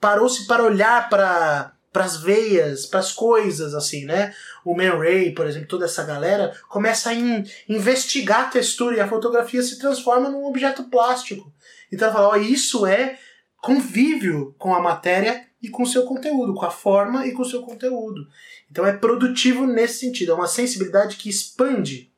parou-se 0.00 0.46
para 0.46 0.62
olhar 0.62 1.08
para 1.08 1.72
para 1.92 2.04
as 2.04 2.18
veias, 2.18 2.86
para 2.86 3.00
as 3.00 3.12
coisas, 3.12 3.74
assim, 3.74 4.04
né? 4.04 4.32
O 4.64 4.76
Man 4.76 4.96
Ray, 4.96 5.32
por 5.32 5.46
exemplo, 5.46 5.66
toda 5.66 5.86
essa 5.86 6.04
galera 6.04 6.54
começa 6.68 7.10
a 7.10 7.14
in 7.14 7.44
investigar 7.68 8.42
a 8.42 8.50
textura 8.50 8.96
e 8.96 9.00
a 9.00 9.08
fotografia 9.08 9.62
se 9.62 9.78
transforma 9.78 10.28
num 10.28 10.44
objeto 10.44 10.84
plástico. 10.84 11.52
Então 11.92 12.08
ela 12.08 12.16
fala, 12.16 12.28
ó, 12.28 12.36
isso 12.36 12.86
é 12.86 13.18
convívio 13.60 14.54
com 14.58 14.74
a 14.74 14.80
matéria 14.80 15.46
e 15.62 15.68
com 15.68 15.82
o 15.82 15.86
seu 15.86 16.04
conteúdo, 16.04 16.54
com 16.54 16.64
a 16.64 16.70
forma 16.70 17.26
e 17.26 17.32
com 17.32 17.42
o 17.42 17.46
seu 17.46 17.62
conteúdo. 17.62 18.26
Então 18.70 18.86
é 18.86 18.92
produtivo 18.92 19.66
nesse 19.66 19.98
sentido, 19.98 20.32
é 20.32 20.34
uma 20.34 20.46
sensibilidade 20.46 21.16
que 21.16 21.28
expande 21.28 22.10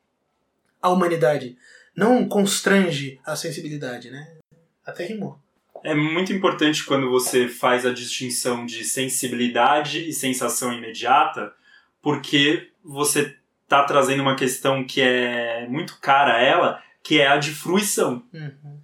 a 0.81 0.89
humanidade, 0.89 1.57
não 1.95 2.27
constrange 2.27 3.19
a 3.25 3.35
sensibilidade, 3.35 4.09
né? 4.09 4.37
Até 4.85 5.05
rimou. 5.05 5.39
É 5.83 5.93
muito 5.93 6.31
importante 6.31 6.85
quando 6.85 7.09
você 7.09 7.47
faz 7.47 7.85
a 7.85 7.91
distinção 7.91 8.65
de 8.65 8.85
sensibilidade 8.85 10.07
e 10.07 10.13
sensação 10.13 10.71
imediata, 10.71 11.53
porque 12.01 12.69
você 12.83 13.35
está 13.63 13.83
trazendo 13.83 14.21
uma 14.21 14.35
questão 14.35 14.85
que 14.85 15.01
é 15.01 15.67
muito 15.67 15.99
cara 15.99 16.35
a 16.35 16.41
ela, 16.41 16.83
que 17.01 17.19
é 17.19 17.27
a 17.27 17.37
de 17.37 17.51
fruição. 17.51 18.23
Uhum 18.33 18.82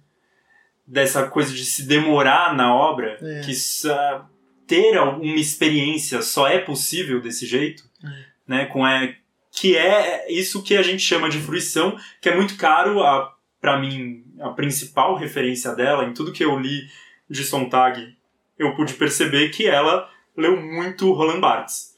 dessa 0.90 1.28
coisa 1.28 1.54
de 1.54 1.64
se 1.64 1.84
demorar 1.84 2.54
na 2.54 2.74
obra, 2.74 3.16
é. 3.22 3.40
que 3.42 3.52
uh, 3.52 4.24
ter 4.66 4.98
uma 4.98 5.36
experiência 5.36 6.20
só 6.20 6.48
é 6.48 6.58
possível 6.58 7.20
desse 7.20 7.46
jeito, 7.46 7.84
é. 8.04 8.24
né? 8.46 8.66
Com 8.66 8.84
é 8.84 9.16
que 9.52 9.76
é 9.76 10.30
isso 10.30 10.62
que 10.62 10.76
a 10.76 10.82
gente 10.82 11.02
chama 11.02 11.28
de 11.28 11.38
fruição, 11.38 11.96
que 12.20 12.28
é 12.28 12.34
muito 12.34 12.56
caro 12.56 13.02
a 13.02 13.34
para 13.60 13.78
mim 13.78 14.24
a 14.40 14.48
principal 14.50 15.16
referência 15.16 15.74
dela 15.74 16.04
em 16.04 16.14
tudo 16.14 16.32
que 16.32 16.42
eu 16.42 16.58
li 16.58 16.88
de 17.28 17.44
Sontag, 17.44 18.16
eu 18.58 18.74
pude 18.74 18.94
perceber 18.94 19.50
que 19.50 19.66
ela 19.66 20.10
leu 20.34 20.58
muito 20.58 21.12
Roland 21.12 21.40
Barthes. 21.40 21.94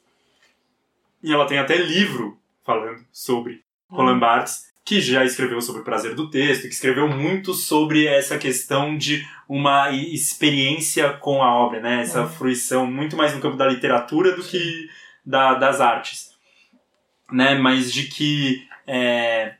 E 1.22 1.33
ela 1.33 1.46
tem 1.46 1.59
até 1.59 1.76
livro 1.76 2.37
falando 2.64 3.05
sobre 3.12 3.62
Roland 3.88 4.18
Barthes 4.18 4.71
que 4.85 5.01
já 5.01 5.25
escreveu 5.25 5.61
sobre 5.62 5.83
o 5.83 5.85
prazer 5.85 6.14
do 6.14 6.29
texto, 6.29 6.62
que 6.62 6.68
escreveu 6.75 7.09
muito 7.09 7.55
sobre 7.55 8.07
essa 8.07 8.37
questão 8.37 8.97
de 8.99 9.25
uma 9.49 9.90
experiência 9.92 11.11
com 11.14 11.42
a 11.42 11.55
obra, 11.55 11.81
né? 11.81 12.03
Essa 12.03 12.23
uhum. 12.23 12.29
fruição 12.29 12.87
muito 12.87 13.16
mais 13.16 13.33
no 13.35 13.40
campo 13.40 13.57
da 13.57 13.66
literatura 13.68 14.35
do 14.35 14.42
que 14.42 14.88
da, 15.25 15.55
das 15.55 15.81
artes, 15.81 16.31
né? 17.31 17.55
Mas 17.55 17.92
de 17.92 18.05
que 18.09 18.66
é, 18.87 19.55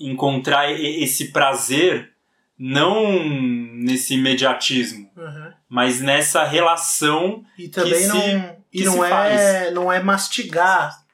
encontrar 0.00 0.70
esse 0.72 1.30
prazer 1.32 2.12
não 2.58 3.24
nesse 3.24 4.14
imediatismo, 4.14 5.08
Uhum. 5.16 5.52
mas 5.68 6.00
nessa 6.00 6.42
relação 6.44 7.44
E 7.56 7.68
também 7.68 8.00
que 8.00 8.06
não, 8.08 8.20
se- 8.20 8.56
que 8.72 8.84
não 8.84 8.92
se 8.94 8.98
é, 9.04 9.08
faz. 9.08 9.74
não 9.74 9.92
é 9.92 10.02
mastigar, 10.02 11.04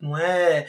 não 0.00 0.16
é, 0.16 0.66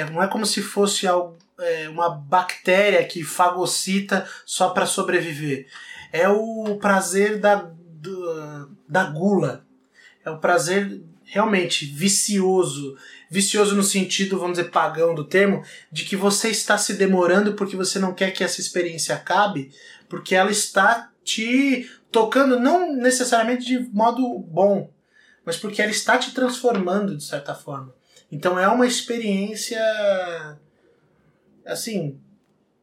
é 0.00 0.08
não 0.08 0.22
é 0.22 0.28
como 0.28 0.46
se 0.46 0.62
fosse 0.62 1.06
algo, 1.06 1.36
é, 1.58 1.88
uma 1.88 2.08
bactéria 2.08 3.04
que 3.04 3.24
fagocita 3.24 4.26
só 4.46 4.70
para 4.70 4.86
sobreviver. 4.86 5.66
É 6.12 6.28
o 6.28 6.76
prazer 6.80 7.38
da, 7.38 7.56
do- 7.56 8.70
da 8.88 9.04
gula. 9.04 9.66
É 10.24 10.30
o 10.30 10.38
prazer 10.38 11.00
realmente 11.24 11.84
vicioso. 11.84 12.96
Vicioso 13.30 13.74
no 13.74 13.82
sentido, 13.82 14.38
vamos 14.38 14.56
dizer, 14.56 14.70
pagão 14.70 15.14
do 15.14 15.24
termo, 15.24 15.62
de 15.92 16.04
que 16.04 16.16
você 16.16 16.48
está 16.48 16.78
se 16.78 16.94
demorando 16.94 17.54
porque 17.54 17.76
você 17.76 17.98
não 17.98 18.14
quer 18.14 18.30
que 18.30 18.42
essa 18.44 18.60
experiência 18.60 19.14
acabe, 19.14 19.70
porque 20.08 20.34
ela 20.34 20.50
está 20.50 21.10
te 21.22 21.90
tocando, 22.10 22.58
não 22.58 22.94
necessariamente 22.94 23.66
de 23.66 23.78
modo 23.92 24.38
bom, 24.38 24.90
mas 25.44 25.56
porque 25.58 25.82
ela 25.82 25.90
está 25.90 26.16
te 26.16 26.32
transformando 26.32 27.16
de 27.16 27.24
certa 27.24 27.54
forma. 27.54 27.97
Então 28.30 28.58
é 28.58 28.68
uma 28.68 28.86
experiência 28.86 29.80
assim 31.64 32.20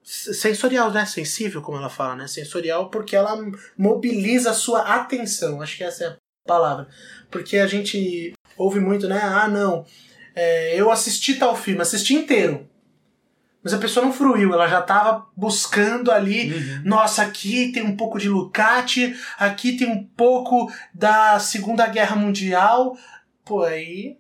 sensorial, 0.04 0.92
né? 0.92 1.06
Sensível, 1.06 1.62
como 1.62 1.78
ela 1.78 1.90
fala, 1.90 2.16
né? 2.16 2.28
Sensorial 2.28 2.90
porque 2.90 3.16
ela 3.16 3.36
mobiliza 3.78 4.52
a 4.52 4.54
sua 4.54 4.82
atenção. 4.82 5.62
Acho 5.62 5.78
que 5.78 5.84
essa 5.84 6.04
é 6.04 6.08
a 6.08 6.18
palavra. 6.46 6.88
Porque 7.32 7.58
a 7.58 7.68
gente 7.68 8.34
ouve 8.58 8.80
muito, 8.80 9.08
né? 9.08 9.20
Ah, 9.22 9.48
não. 9.48 9.86
é, 10.36 10.80
eu 10.80 10.92
assisti 10.92 11.36
tal 11.36 11.56
filme, 11.56 11.82
assisti 11.82 12.14
inteiro. 12.14 12.70
Mas 13.64 13.74
a 13.74 13.80
pessoa 13.80 14.06
não 14.06 14.14
fruiu, 14.14 14.54
ela 14.54 14.68
já 14.68 14.80
estava 14.80 15.26
buscando 15.36 16.12
ali 16.12 16.54
nossa, 16.84 17.24
aqui 17.24 17.72
tem 17.72 17.82
um 17.82 17.98
pouco 17.98 18.20
de 18.20 18.30
Lucati, 18.30 19.16
aqui 19.40 19.76
tem 19.76 19.88
um 19.88 20.04
pouco 20.04 20.72
da 20.94 21.40
Segunda 21.40 21.88
Guerra 21.88 22.16
Mundial. 22.16 22.96
Pô, 23.44 23.64
aí. 23.64 24.20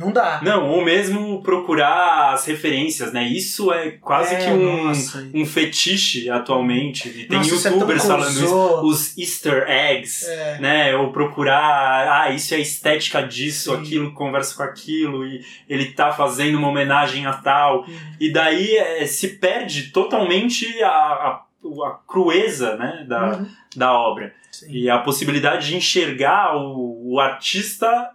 Não 0.00 0.10
dá. 0.12 0.40
Não, 0.42 0.66
ou 0.70 0.82
mesmo 0.82 1.42
procurar 1.42 2.32
as 2.32 2.46
referências, 2.46 3.12
né? 3.12 3.24
Isso 3.28 3.70
é 3.72 3.90
quase 3.92 4.34
É, 4.34 4.38
que 4.38 4.50
um, 4.50 4.86
nossa. 4.86 5.28
um 5.34 5.44
fetiche 5.44 6.30
atualmente. 6.30 7.08
E 7.08 7.26
tem 7.26 7.38
Nossa, 7.38 7.68
é 7.68 7.72
youtubers 7.72 8.04
falando 8.06 8.30
isso. 8.30 8.80
Os 8.82 9.16
easter 9.18 9.66
eggs, 9.68 10.26
É. 10.26 10.58
né? 10.58 10.96
Ou 10.96 11.12
procurar, 11.12 12.22
ah, 12.22 12.30
isso 12.30 12.54
é 12.54 12.56
a 12.56 12.60
estética 12.60 13.22
disso, 13.22 13.74
Sim. 13.74 13.80
aquilo 13.82 14.12
conversa 14.14 14.56
com 14.56 14.62
aquilo, 14.62 15.26
e 15.26 15.44
ele 15.68 15.92
tá 15.92 16.10
fazendo 16.12 16.56
uma 16.58 16.68
homenagem 16.68 17.26
a 17.26 17.34
tal. 17.34 17.84
E 18.18 18.32
daí 18.32 18.74
é, 18.76 19.04
se 19.06 19.28
perde 19.36 19.90
totalmente 19.90 20.66
a, 20.82 20.88
a, 20.88 21.42
a 21.86 21.98
crueza, 22.08 22.76
né? 22.76 23.04
Da, 23.06 23.36
Uhum. 23.36 23.46
da 23.76 23.92
obra. 23.92 24.32
Sim. 24.50 24.66
E 24.70 24.90
a 24.90 24.98
possibilidade 24.98 25.68
de 25.68 25.76
enxergar 25.76 26.56
o, 26.56 27.12
o 27.14 27.20
artista 27.20 28.10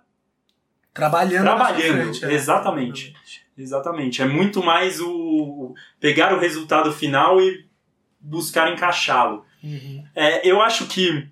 Trabalhando. 0.96 1.44
Trabalhando, 1.44 2.14
frente, 2.14 2.26
é. 2.26 2.34
exatamente. 2.34 3.14
Exatamente. 3.58 4.22
É 4.22 4.26
muito 4.26 4.64
mais 4.64 5.00
o, 5.02 5.76
pegar 6.00 6.34
o 6.34 6.40
resultado 6.40 6.92
final 6.92 7.40
e 7.40 7.66
buscar 8.20 8.72
encaixá-lo. 8.72 9.46
Uhum. 9.62 10.04
É, 10.16 10.48
eu 10.50 10.62
acho 10.62 10.88
que 10.88 11.28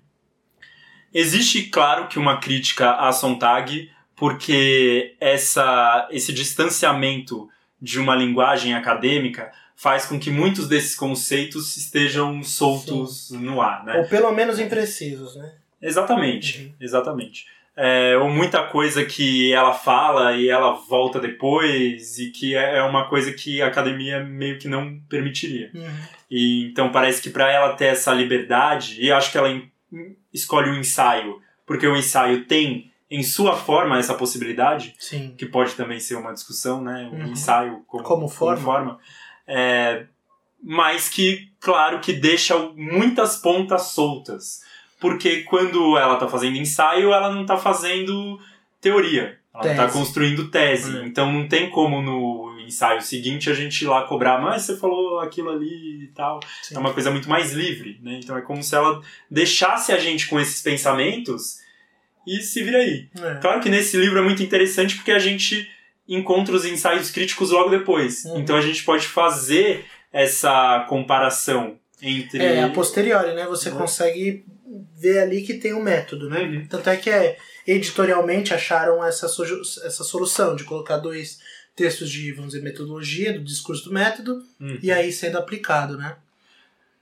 existe, 1.12 1.62
claro, 1.64 2.08
que 2.08 2.18
uma 2.18 2.38
crítica 2.38 2.92
à 2.92 3.10
Sontag, 3.10 3.90
porque 4.14 5.16
essa, 5.18 6.06
esse 6.10 6.32
distanciamento 6.32 7.48
de 7.80 7.98
uma 7.98 8.14
linguagem 8.14 8.74
acadêmica 8.74 9.50
faz 9.76 10.06
com 10.06 10.18
que 10.18 10.30
muitos 10.30 10.68
desses 10.68 10.94
conceitos 10.94 11.76
estejam 11.76 12.42
soltos 12.42 13.30
no 13.30 13.60
ar, 13.60 13.84
né? 13.84 13.96
Ou 13.98 14.04
pelo 14.06 14.30
menos 14.32 14.58
imprecisos, 14.58 15.36
né? 15.36 15.52
Exatamente, 15.82 16.62
Uhum. 16.62 16.74
exatamente. 16.80 17.46
É, 17.76 18.16
ou 18.18 18.30
muita 18.30 18.62
coisa 18.62 19.04
que 19.04 19.52
ela 19.52 19.74
fala 19.74 20.32
e 20.36 20.48
ela 20.48 20.74
volta 20.74 21.18
depois 21.18 22.18
e 22.20 22.30
que 22.30 22.54
é 22.54 22.80
uma 22.84 23.08
coisa 23.08 23.32
que 23.32 23.60
a 23.60 23.66
academia 23.66 24.20
meio 24.22 24.58
que 24.60 24.68
não 24.68 25.00
permitiria. 25.08 25.70
Uhum. 25.74 25.90
E 26.30 26.66
então 26.70 26.92
parece 26.92 27.20
que 27.20 27.30
para 27.30 27.50
ela 27.50 27.72
ter 27.74 27.86
essa 27.86 28.12
liberdade, 28.14 28.98
e 29.02 29.10
acho 29.10 29.32
que 29.32 29.38
ela 29.38 29.50
em- 29.50 29.68
escolhe 30.32 30.70
o 30.70 30.76
ensaio, 30.78 31.40
porque 31.66 31.86
o 31.86 31.96
ensaio 31.96 32.44
tem 32.44 32.92
em 33.10 33.22
sua 33.24 33.56
forma 33.56 33.98
essa 33.98 34.14
possibilidade, 34.14 34.94
Sim. 34.98 35.34
que 35.36 35.44
pode 35.46 35.74
também 35.74 35.98
ser 35.98 36.14
uma 36.14 36.32
discussão, 36.32 36.80
né? 36.80 37.08
O 37.12 37.16
Uhum. 37.16 37.32
ensaio 37.32 37.82
como, 37.88 38.04
Como 38.04 38.28
forma. 38.28 38.98
é, 39.48 40.06
mas 40.62 41.08
que, 41.08 41.50
claro, 41.60 41.98
que 42.00 42.12
deixa 42.12 42.56
muitas 42.76 43.36
pontas 43.36 43.88
soltas. 43.88 44.62
Porque 45.00 45.42
quando 45.42 45.96
ela 45.98 46.16
tá 46.16 46.26
fazendo 46.28 46.56
ensaio, 46.56 47.12
ela 47.12 47.30
não 47.32 47.44
tá 47.44 47.56
fazendo 47.56 48.38
teoria. 48.80 49.38
Ela 49.52 49.62
Tese. 49.62 49.76
tá 49.76 49.88
construindo 49.88 50.48
tese. 50.50 50.98
É. 50.98 51.04
Então 51.06 51.30
não 51.32 51.46
tem 51.46 51.70
como 51.70 52.02
no 52.02 52.58
ensaio 52.60 53.00
seguinte 53.02 53.48
a 53.50 53.54
gente 53.54 53.82
ir 53.82 53.86
lá 53.86 54.02
cobrar, 54.02 54.40
mas 54.40 54.62
você 54.62 54.76
falou 54.76 55.20
aquilo 55.20 55.50
ali 55.50 56.04
e 56.04 56.06
tal. 56.14 56.40
Sim. 56.62 56.74
É 56.76 56.78
uma 56.78 56.92
coisa 56.92 57.10
muito 57.10 57.28
mais 57.28 57.52
livre, 57.52 58.00
né? 58.02 58.18
Então 58.22 58.36
é 58.36 58.40
como 58.40 58.62
se 58.62 58.74
ela 58.74 59.00
deixasse 59.30 59.92
a 59.92 59.98
gente 59.98 60.26
com 60.26 60.40
esses 60.40 60.60
pensamentos 60.62 61.58
e 62.26 62.40
se 62.40 62.62
vira 62.62 62.78
aí. 62.78 63.08
É. 63.20 63.34
Claro 63.36 63.60
que 63.60 63.68
nesse 63.68 63.96
livro 63.96 64.18
é 64.18 64.22
muito 64.22 64.42
interessante 64.42 64.96
porque 64.96 65.12
a 65.12 65.18
gente 65.18 65.68
encontra 66.08 66.54
os 66.54 66.64
ensaios 66.64 67.10
críticos 67.10 67.50
logo 67.50 67.68
depois. 67.70 68.24
Uhum. 68.24 68.40
Então 68.40 68.56
a 68.56 68.60
gente 68.60 68.82
pode 68.82 69.06
fazer 69.06 69.84
essa 70.12 70.84
comparação 70.88 71.76
entre. 72.02 72.42
É, 72.42 72.62
a 72.64 72.70
posteriori, 72.70 73.34
né? 73.34 73.46
Você 73.46 73.68
Uhum. 73.70 73.78
consegue 73.78 74.44
ver 74.96 75.18
ali 75.18 75.42
que 75.42 75.54
tem 75.54 75.74
um 75.74 75.82
método, 75.82 76.28
né? 76.30 76.42
Uhum. 76.42 76.66
Tanto 76.68 76.88
é 76.88 76.96
que 76.96 77.10
é, 77.10 77.36
editorialmente 77.66 78.54
acharam 78.54 79.04
essa, 79.04 79.26
essa 79.26 80.04
solução 80.04 80.54
de 80.54 80.64
colocar 80.64 80.98
dois 80.98 81.40
textos 81.74 82.08
de, 82.10 82.32
vamos 82.32 82.52
dizer, 82.52 82.62
metodologia, 82.62 83.32
do 83.32 83.42
discurso 83.42 83.84
do 83.84 83.92
método, 83.92 84.42
Uhum. 84.60 84.78
e 84.82 84.92
aí 84.92 85.12
sendo 85.12 85.38
aplicado, 85.38 85.96
né? 85.96 86.16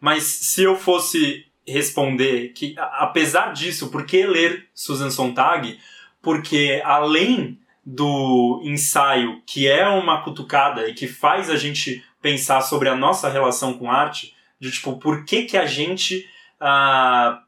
Mas 0.00 0.24
se 0.24 0.62
eu 0.62 0.76
fosse 0.76 1.46
responder 1.66 2.48
que, 2.54 2.74
apesar 2.76 3.52
disso, 3.52 3.88
por 3.90 4.04
que 4.04 4.26
ler 4.26 4.66
Susan 4.74 5.10
Sontag? 5.10 5.78
Porque 6.20 6.80
além 6.84 7.58
do 7.84 8.60
ensaio, 8.64 9.42
que 9.46 9.68
é 9.68 9.86
uma 9.86 10.22
cutucada 10.22 10.88
e 10.88 10.94
que 10.94 11.06
faz 11.06 11.50
a 11.50 11.56
gente 11.56 12.02
pensar 12.20 12.62
sobre 12.62 12.88
a 12.88 12.96
nossa 12.96 13.28
relação 13.28 13.74
com 13.74 13.90
arte, 13.90 14.34
de 14.58 14.70
tipo, 14.70 14.96
por 14.98 15.24
que, 15.24 15.42
que 15.42 15.56
a 15.56 15.66
gente 15.66 16.28
ah, 16.60 17.42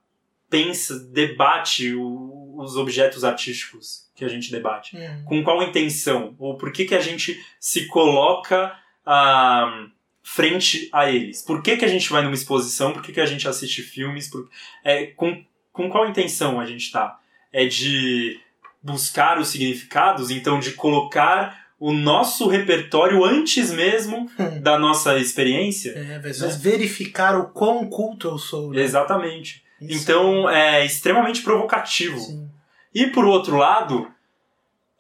pensa, 0.51 0.99
debate 1.11 1.95
o- 1.95 2.55
os 2.59 2.77
objetos 2.77 3.25
artísticos 3.25 4.05
que 4.15 4.25
a 4.25 4.29
gente 4.29 4.51
debate? 4.53 4.97
Hum. 4.97 5.25
com 5.25 5.43
qual 5.43 5.63
intenção? 5.63 6.35
Ou 6.39 6.57
por 6.57 6.73
que, 6.73 6.85
que 6.85 6.95
a 6.95 7.01
gente 7.01 7.37
se 7.59 7.87
coloca 7.87 8.73
ah, 9.05 9.87
frente 10.23 10.89
a 10.93 11.11
eles? 11.11 11.43
Por 11.43 11.63
que, 11.63 11.77
que 11.77 11.85
a 11.85 11.89
gente 11.89 12.09
vai 12.11 12.23
numa 12.23 12.35
exposição? 12.35 12.93
Por 12.93 13.03
que, 13.03 13.13
que 13.13 13.21
a 13.21 13.27
gente 13.27 13.47
assiste 13.49 13.83
filmes? 13.83 14.29
Por- 14.31 14.49
é, 14.85 15.07
com, 15.07 15.45
com 15.73 15.91
qual 15.91 16.09
intenção 16.09 16.61
a 16.61 16.65
gente 16.67 16.83
está? 16.85 17.19
É 17.53 17.67
de 17.67 18.39
buscar 18.83 19.39
os 19.41 19.49
significados? 19.49 20.31
Então, 20.31 20.61
de 20.61 20.73
colocar 20.73 21.65
o 21.79 21.93
nosso 21.93 22.47
repertório 22.47 23.25
antes 23.25 23.71
mesmo 23.73 24.31
da 24.63 24.79
nossa 24.79 25.19
experiência? 25.19 25.91
É, 25.91 26.17
às 26.17 26.23
vezes 26.41 26.57
verificar 26.63 27.37
o 27.39 27.49
quão 27.49 27.87
culto 27.91 28.29
eu 28.29 28.39
sou. 28.39 28.71
Né? 28.71 28.81
Exatamente. 28.83 29.64
Isso. 29.89 30.03
Então, 30.03 30.49
é 30.49 30.85
extremamente 30.85 31.43
provocativo. 31.43 32.19
Sim. 32.19 32.49
E 32.95 33.07
por 33.09 33.25
outro 33.25 33.57
lado, 33.57 34.11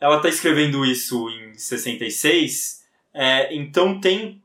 ela 0.00 0.16
está 0.16 0.28
escrevendo 0.28 0.84
isso 0.84 1.28
em 1.30 1.54
66, 1.54 2.84
é, 3.12 3.54
então 3.54 4.00
tem 4.00 4.42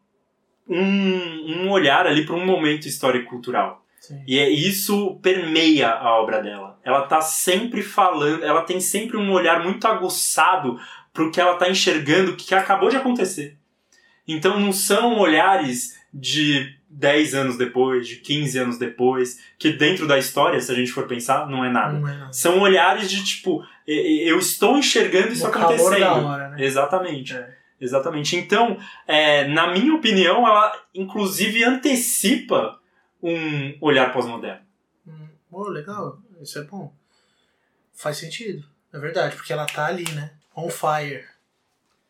um, 0.67 1.65
um 1.65 1.71
olhar 1.71 2.05
ali 2.05 2.25
para 2.25 2.35
um 2.35 2.45
momento 2.45 2.87
histórico-cultural. 2.87 3.83
E 4.25 4.39
é, 4.39 4.49
isso 4.49 5.19
permeia 5.21 5.91
a 5.91 6.19
obra 6.19 6.41
dela. 6.41 6.79
Ela 6.83 7.01
tá 7.03 7.21
sempre 7.21 7.81
falando, 7.81 8.43
ela 8.43 8.61
tem 8.61 8.79
sempre 8.79 9.17
um 9.17 9.31
olhar 9.31 9.63
muito 9.63 9.85
aguçado 9.87 10.79
para 11.13 11.23
o 11.23 11.31
que 11.31 11.41
ela 11.41 11.53
está 11.53 11.69
enxergando 11.69 12.35
que 12.35 12.55
acabou 12.55 12.89
de 12.89 12.95
acontecer. 12.95 13.57
Então 14.27 14.59
não 14.59 14.71
são 14.71 15.17
olhares 15.17 15.99
de 16.13 16.78
10 16.89 17.35
anos 17.35 17.57
depois, 17.57 18.07
de 18.07 18.15
15 18.17 18.57
anos 18.57 18.77
depois, 18.77 19.39
que 19.57 19.71
dentro 19.71 20.07
da 20.07 20.17
história, 20.17 20.59
se 20.59 20.71
a 20.71 20.75
gente 20.75 20.91
for 20.91 21.07
pensar, 21.07 21.47
não 21.47 21.63
é 21.63 21.69
nada. 21.69 21.99
Não 21.99 22.07
é 22.07 22.17
nada. 22.17 22.33
São 22.33 22.59
olhares 22.59 23.09
de 23.09 23.23
tipo, 23.23 23.63
eu 23.87 24.39
estou 24.39 24.77
enxergando 24.77 25.31
isso 25.31 25.45
No 25.45 25.51
calor 25.51 25.75
acontecendo. 25.75 25.99
da 25.99 26.15
hora, 26.15 26.49
né? 26.49 26.63
Exatamente. 26.63 27.35
É. 27.35 27.57
Exatamente. 27.79 28.35
Então, 28.35 28.77
é, 29.07 29.47
na 29.47 29.71
minha 29.71 29.93
opinião, 29.93 30.45
ela 30.45 30.71
inclusive 30.93 31.63
antecipa 31.63 32.77
um 33.21 33.77
olhar 33.79 34.11
pós-moderno. 34.11 34.61
Hum, 35.07 35.27
Pô, 35.49 35.67
legal. 35.69 36.19
Isso 36.41 36.59
é 36.59 36.63
bom. 36.63 36.93
Faz 37.93 38.17
sentido. 38.17 38.65
É 38.91 38.99
verdade, 38.99 39.35
porque 39.35 39.53
ela 39.53 39.65
tá 39.65 39.85
ali, 39.85 40.03
né? 40.13 40.31
On 40.55 40.69
fire. 40.69 41.23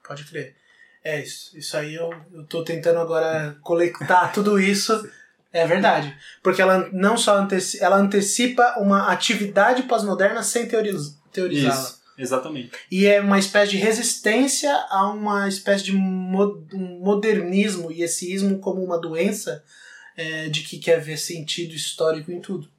Pode 0.07 0.23
crer. 0.25 0.55
É 1.03 1.21
isso. 1.21 1.57
Isso 1.57 1.77
aí 1.77 1.95
eu, 1.95 2.13
eu 2.33 2.43
tô 2.45 2.63
tentando 2.63 2.99
agora 2.99 3.57
coletar 3.62 4.31
tudo 4.33 4.59
isso. 4.59 5.07
É 5.51 5.65
verdade. 5.65 6.15
Porque 6.43 6.62
ela 6.62 6.89
não 6.91 7.17
só 7.17 7.38
anteci 7.38 7.81
ela 7.83 7.97
antecipa 7.97 8.75
uma 8.77 9.12
atividade 9.12 9.83
pós-moderna 9.83 10.43
sem 10.43 10.67
teoriz 10.67 11.17
teorizá-la. 11.31 11.99
Exatamente. 12.17 12.71
E 12.91 13.05
é 13.05 13.21
uma 13.21 13.39
espécie 13.39 13.71
de 13.71 13.77
resistência 13.77 14.71
a 14.89 15.09
uma 15.09 15.47
espécie 15.47 15.85
de 15.85 15.93
mo 15.93 16.62
modernismo 16.73 17.89
e 17.91 18.03
esse 18.03 18.31
ismo 18.31 18.59
como 18.59 18.83
uma 18.83 18.99
doença 18.99 19.63
é, 20.17 20.49
de 20.49 20.62
que 20.62 20.77
quer 20.77 20.99
ver 20.99 21.17
sentido 21.17 21.73
histórico 21.73 22.29
em 22.29 22.41
tudo. 22.41 22.69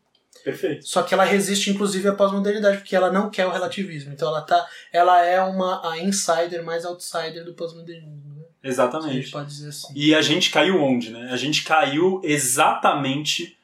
Perfeito. 0.45 0.87
Só 0.87 1.03
que 1.03 1.15
ela 1.15 1.25
resiste, 1.25 1.71
inclusive, 1.71 2.09
à 2.09 2.15
pós-modernidade, 2.15 2.79
porque 2.79 2.97
ela 2.97 3.13
não 3.13 3.31
quer 3.31 3.47
o 3.47 3.51
relativismo. 3.51 4.13
Então 4.13 4.29
ela, 4.29 4.43
tá, 4.43 4.67
ela 4.93 5.25
é 5.25 5.41
uma 5.43 5.91
a 5.91 5.99
insider 5.99 6.65
mais 6.65 6.85
outsider 6.85 7.45
do 7.45 7.55
pós-modernismo. 7.55 8.35
Né? 8.37 8.45
Exatamente. 8.63 9.11
A 9.11 9.21
gente 9.21 9.31
pode 9.31 9.49
dizer 9.49 9.69
assim. 9.69 9.93
E 9.95 10.15
a 10.15 10.23
gente 10.23 10.51
caiu 10.51 10.83
onde, 10.83 11.11
né? 11.11 11.29
A 11.31 11.37
gente 11.37 11.65
caiu 11.65 12.21
exatamente 12.25 13.57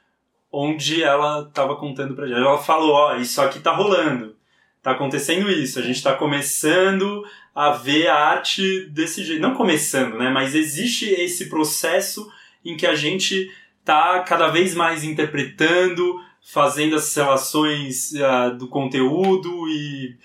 onde 0.50 1.02
ela 1.02 1.42
estava 1.42 1.76
contando 1.76 2.14
pra 2.14 2.26
gente. 2.26 2.38
Ela 2.38 2.58
falou, 2.58 2.92
ó, 2.92 3.16
isso 3.16 3.40
aqui 3.40 3.60
tá 3.60 3.72
rolando. 3.72 4.36
Tá 4.82 4.92
acontecendo 4.92 5.50
isso. 5.50 5.78
A 5.78 5.82
gente 5.82 6.02
tá 6.02 6.14
começando 6.14 7.24
a 7.54 7.70
ver 7.70 8.06
a 8.06 8.14
arte 8.14 8.86
desse 8.90 9.24
jeito. 9.24 9.42
Não 9.42 9.54
começando, 9.54 10.16
né? 10.16 10.30
Mas 10.30 10.54
existe 10.54 11.06
esse 11.06 11.48
processo 11.48 12.30
em 12.64 12.76
que 12.76 12.86
a 12.86 12.94
gente 12.94 13.50
tá 13.84 14.20
cada 14.20 14.48
vez 14.48 14.74
mais 14.74 15.04
interpretando, 15.04 16.20
fazendo 16.48 16.94
as 16.96 17.12
relações 17.14 18.12
uh, 18.12 18.56
do 18.56 18.68
conteúdo 18.68 19.68
e 19.68 20.16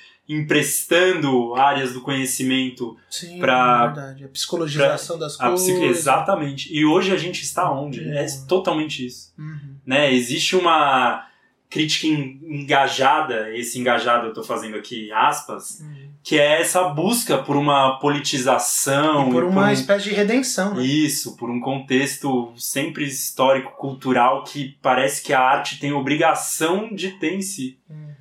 emprestando 0.55 1.55
áreas 1.55 1.93
do 1.93 2.01
conhecimento 2.01 2.95
pra- 3.39 3.81
é 3.83 3.93
verdade. 3.93 4.23
A 4.25 4.27
psicologização 4.29 5.17
das 5.17 5.39
a 5.39 5.47
coisas. 5.49 5.67
psico- 5.67 5.85
exatamente. 5.85 6.73
E 6.73 6.85
hoje 6.85 7.11
a 7.11 7.17
gente 7.17 7.41
está 7.43 7.71
onde? 7.71 8.07
É 8.09 8.21
Uhum. 8.25 8.45
totalmente 8.47 9.05
isso. 9.05 9.33
Uhum. 9.37 9.75
Né? 9.85 10.13
Existe 10.13 10.55
uma 10.55 11.27
crítica 11.69 12.05
en- 12.07 12.39
engajada, 12.43 13.49
esse 13.57 13.79
engajado 13.79 14.27
eu 14.27 14.33
tô 14.33 14.43
fazendo 14.43 14.77
aqui 14.77 15.11
aspas, 15.11 15.79
Uhum. 15.81 16.10
Que 16.23 16.37
é 16.39 16.61
essa 16.61 16.83
busca 16.89 17.39
por 17.39 17.55
uma 17.57 17.97
politização, 17.99 19.27
E 19.29 19.31
por 19.31 19.43
uma 19.43 19.67
um- 19.67 19.71
espécie 19.71 20.05
de 20.09 20.15
redenção, 20.15 20.75
né? 20.75 20.83
isso, 20.83 21.35
por 21.35 21.49
um 21.49 21.59
contexto 21.59 22.53
sempre 22.57 23.05
histórico, 23.05 23.71
cultural, 23.77 24.43
que 24.43 24.77
parece 24.81 25.23
que 25.23 25.33
a 25.33 25.39
arte 25.39 25.79
tem 25.79 25.91
obrigação 25.93 26.93
de 26.93 27.11
ter 27.19 27.33
em 27.33 27.41
si. 27.41 27.79
Uhum. 27.89 28.13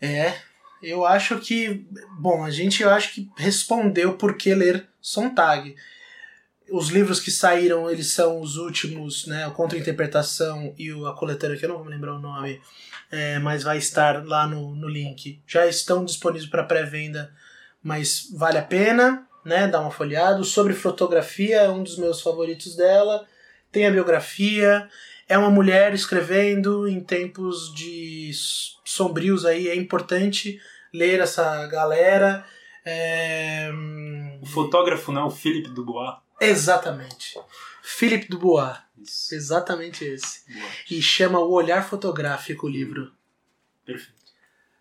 É, 0.00 0.34
eu 0.82 1.04
acho 1.06 1.38
que. 1.38 1.86
Bom, 2.18 2.44
a 2.44 2.50
gente 2.50 2.82
eu 2.82 2.90
acho 2.90 3.12
que 3.14 3.30
respondeu 3.36 4.14
por 4.14 4.36
que 4.36 4.54
ler 4.54 4.88
Sontag. 5.00 5.76
Os 6.72 6.88
livros 6.88 7.20
que 7.20 7.30
saíram, 7.30 7.90
eles 7.90 8.06
são 8.06 8.40
os 8.40 8.56
últimos, 8.56 9.26
né? 9.26 9.44
A 9.44 9.50
Contra-Interpretação 9.50 10.74
e 10.78 10.90
o 10.90 11.06
A 11.06 11.14
Coletânea, 11.14 11.58
que 11.58 11.64
eu 11.66 11.68
não 11.68 11.76
vou 11.76 11.84
me 11.84 11.90
lembrar 11.90 12.14
o 12.14 12.18
nome, 12.18 12.60
é, 13.10 13.38
mas 13.38 13.62
vai 13.62 13.76
estar 13.76 14.24
lá 14.26 14.46
no, 14.46 14.74
no 14.74 14.88
link. 14.88 15.38
Já 15.46 15.66
estão 15.66 16.02
disponíveis 16.02 16.48
para 16.50 16.64
pré-venda, 16.64 17.30
mas 17.82 18.28
vale 18.34 18.56
a 18.56 18.62
pena, 18.62 19.26
né? 19.44 19.68
Dar 19.68 19.80
uma 19.80 19.90
folhada. 19.90 20.40
O 20.40 20.44
Sobre 20.44 20.72
Fotografia 20.72 21.60
é 21.60 21.68
um 21.68 21.82
dos 21.82 21.98
meus 21.98 22.22
favoritos 22.22 22.74
dela. 22.74 23.26
Tem 23.70 23.86
a 23.86 23.90
biografia. 23.90 24.88
É 25.28 25.36
uma 25.36 25.50
mulher 25.50 25.92
escrevendo 25.92 26.88
em 26.88 27.00
tempos 27.00 27.72
de 27.74 28.30
sombrios 28.84 29.44
aí. 29.44 29.68
É 29.68 29.76
importante 29.76 30.58
ler 30.92 31.20
essa 31.20 31.66
galera. 31.66 32.44
É, 32.84 33.70
hum, 33.72 34.38
O 34.42 34.46
fotógrafo, 34.46 35.12
né? 35.12 35.20
O 35.20 35.30
Philippe 35.30 35.68
Dubois. 35.70 36.14
Exatamente. 36.40 37.38
Philippe 37.82 38.28
Dubois. 38.28 38.76
Isso. 39.00 39.34
Exatamente 39.34 40.04
esse. 40.04 40.44
Boa. 40.52 40.66
E 40.90 41.02
chama 41.02 41.38
O 41.40 41.50
Olhar 41.52 41.88
Fotográfico 41.88 42.66
o 42.66 42.70
livro. 42.70 43.12
Perfeito. 43.84 44.12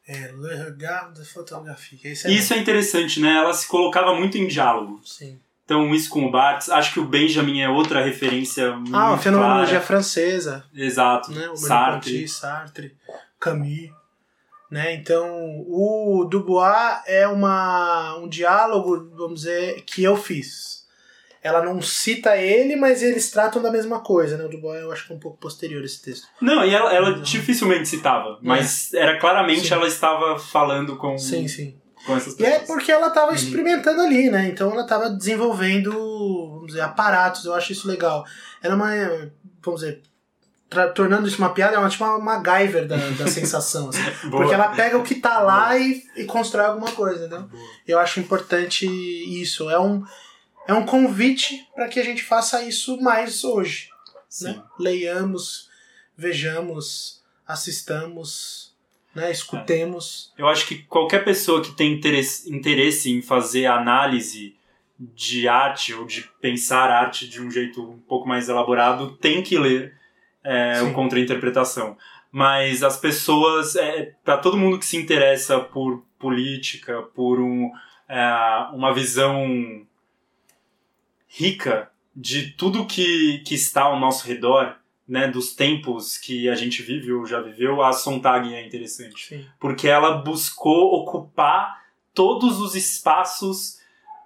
É, 0.07 0.31
Le 0.31 0.55
Regard 0.55 1.19
de 1.19 1.25
Photographie. 1.25 1.99
Esse 2.03 2.27
é 2.27 2.31
Isso 2.31 2.53
é 2.53 2.57
interessante, 2.57 3.19
né? 3.19 3.35
Ela 3.37 3.53
se 3.53 3.67
colocava 3.67 4.13
muito 4.15 4.37
em 4.37 4.47
diálogo. 4.47 5.01
Sim. 5.05 5.39
Então, 5.63 5.93
isso 5.95 6.09
com 6.09 6.25
o 6.25 6.31
Barthes. 6.31 6.69
Acho 6.69 6.93
que 6.93 6.99
o 6.99 7.05
Benjamin 7.05 7.61
é 7.61 7.69
outra 7.69 8.03
referência 8.03 8.73
muito 8.75 8.95
Ah, 8.95 9.13
a 9.13 9.17
fenomenologia 9.17 9.67
clara. 9.79 9.85
francesa. 9.85 10.65
Exato. 10.73 11.31
né? 11.31 11.47
O 11.49 11.55
Sartre. 11.55 12.11
Merleau-Ponty, 12.11 12.27
Sartre, 12.27 12.97
Camus, 13.39 13.89
né? 14.69 14.93
Então, 14.95 15.25
o 15.67 16.25
Dubois 16.29 17.01
é 17.05 17.25
uma 17.27 18.17
um 18.17 18.27
diálogo, 18.27 19.09
vamos 19.15 19.41
dizer, 19.41 19.81
que 19.83 20.03
eu 20.03 20.17
fiz. 20.17 20.80
Ela 21.43 21.63
não 21.63 21.81
cita 21.81 22.37
ele, 22.37 22.75
mas 22.75 23.01
eles 23.01 23.31
tratam 23.31 23.61
da 23.61 23.71
mesma 23.71 23.99
coisa, 24.01 24.37
né? 24.37 24.45
O 24.45 24.49
Dubois 24.49 24.79
eu 24.81 24.91
acho 24.91 25.07
que 25.07 25.13
é 25.13 25.15
um 25.15 25.19
pouco 25.19 25.37
posterior 25.39 25.83
esse 25.83 26.01
texto. 26.01 26.27
Não, 26.39 26.63
e 26.63 26.73
ela, 26.73 26.93
ela 26.93 27.19
dificilmente 27.19 27.87
citava, 27.89 28.37
mas 28.43 28.93
era 28.93 29.17
claramente 29.19 29.67
Sim. 29.67 29.73
ela 29.73 29.87
estava 29.87 30.37
falando 30.37 30.95
com, 30.97 31.17
Sim, 31.17 31.47
sim. 31.47 31.75
com 32.05 32.15
essas 32.15 32.37
E 32.39 32.45
é 32.45 32.51
pessoas. 32.59 32.67
porque 32.67 32.91
ela 32.91 33.07
estava 33.07 33.29
Uhum. 33.29 33.35
experimentando 33.35 34.01
ali, 34.01 34.29
né? 34.29 34.47
Então 34.49 34.71
ela 34.71 34.83
estava 34.83 35.09
desenvolvendo, 35.09 35.91
vamos 36.51 36.67
dizer, 36.67 36.81
aparatos. 36.81 37.43
Eu 37.45 37.55
acho 37.55 37.71
isso 37.71 37.87
legal. 37.87 38.23
Ela 38.61 38.73
é 38.73 38.77
uma, 38.77 39.31
vamos 39.63 39.81
dizer, 39.81 40.01
tornando 40.93 41.27
isso 41.27 41.37
uma 41.39 41.49
piada, 41.53 41.75
é 41.75 41.79
uma, 41.79 41.89
tipo 41.89 42.03
uma 42.05 42.19
MacGyver 42.19 42.87
da, 42.87 42.95
da 42.97 43.25
sensação, 43.27 43.89
assim. 43.89 44.01
Boa. 44.29 44.43
Porque 44.43 44.53
ela 44.53 44.69
pega 44.69 44.97
o 44.97 45.03
que 45.03 45.15
tá 45.15 45.39
lá 45.39 45.75
e, 45.77 46.03
e 46.15 46.23
constrói 46.25 46.65
alguma 46.67 46.91
coisa, 46.91 47.27
né? 47.27 47.39
Boa. 47.51 47.63
Eu 47.87 47.97
acho 47.99 48.19
importante 48.19 48.85
isso. 48.85 49.69
É 49.71 49.79
um, 49.79 50.03
é 50.71 50.73
um 50.73 50.85
convite 50.85 51.67
para 51.75 51.87
que 51.87 51.99
a 51.99 52.03
gente 52.03 52.23
faça 52.23 52.63
isso 52.63 52.99
mais 53.01 53.43
hoje. 53.43 53.89
Sim. 54.29 54.53
Né? 54.53 54.63
Leiamos, 54.79 55.69
vejamos, 56.15 57.21
assistamos, 57.45 58.73
né? 59.13 59.29
escutemos. 59.29 60.33
Eu 60.37 60.47
acho 60.47 60.65
que 60.65 60.83
qualquer 60.83 61.25
pessoa 61.25 61.61
que 61.61 61.73
tem 61.73 61.93
interesse, 61.93 62.53
interesse 62.53 63.11
em 63.11 63.21
fazer 63.21 63.65
análise 63.65 64.55
de 64.97 65.47
arte 65.47 65.93
ou 65.93 66.05
de 66.05 66.29
pensar 66.39 66.89
arte 66.89 67.27
de 67.27 67.41
um 67.41 67.49
jeito 67.49 67.83
um 67.83 67.99
pouco 67.99 68.27
mais 68.27 68.47
elaborado 68.47 69.17
tem 69.17 69.41
que 69.41 69.57
ler 69.57 69.97
é, 70.43 70.81
o 70.83 70.93
Contra-Interpretação. 70.93 71.97
Mas 72.31 72.81
as 72.81 72.97
pessoas, 72.97 73.75
é, 73.75 74.13
para 74.23 74.37
todo 74.37 74.57
mundo 74.57 74.79
que 74.79 74.85
se 74.85 74.95
interessa 74.95 75.59
por 75.59 76.05
política, 76.17 77.01
por 77.01 77.41
um, 77.41 77.69
é, 78.07 78.67
uma 78.73 78.93
visão 78.93 79.85
rica 81.33 81.89
de 82.15 82.51
tudo 82.51 82.85
que, 82.85 83.39
que 83.45 83.55
está 83.55 83.83
ao 83.83 83.99
nosso 83.99 84.27
redor, 84.27 84.75
né, 85.07 85.27
dos 85.27 85.53
tempos 85.55 86.17
que 86.17 86.49
a 86.49 86.55
gente 86.55 86.81
vive 86.81 87.11
ou 87.11 87.25
já 87.25 87.41
viveu, 87.41 87.81
a 87.81 87.91
Sontag 87.93 88.53
é 88.53 88.65
interessante 88.65 89.27
Sim. 89.27 89.45
porque 89.59 89.87
ela 89.87 90.17
buscou 90.17 90.93
ocupar 91.01 91.81
todos 92.13 92.59
os 92.59 92.75
espaços 92.75 93.79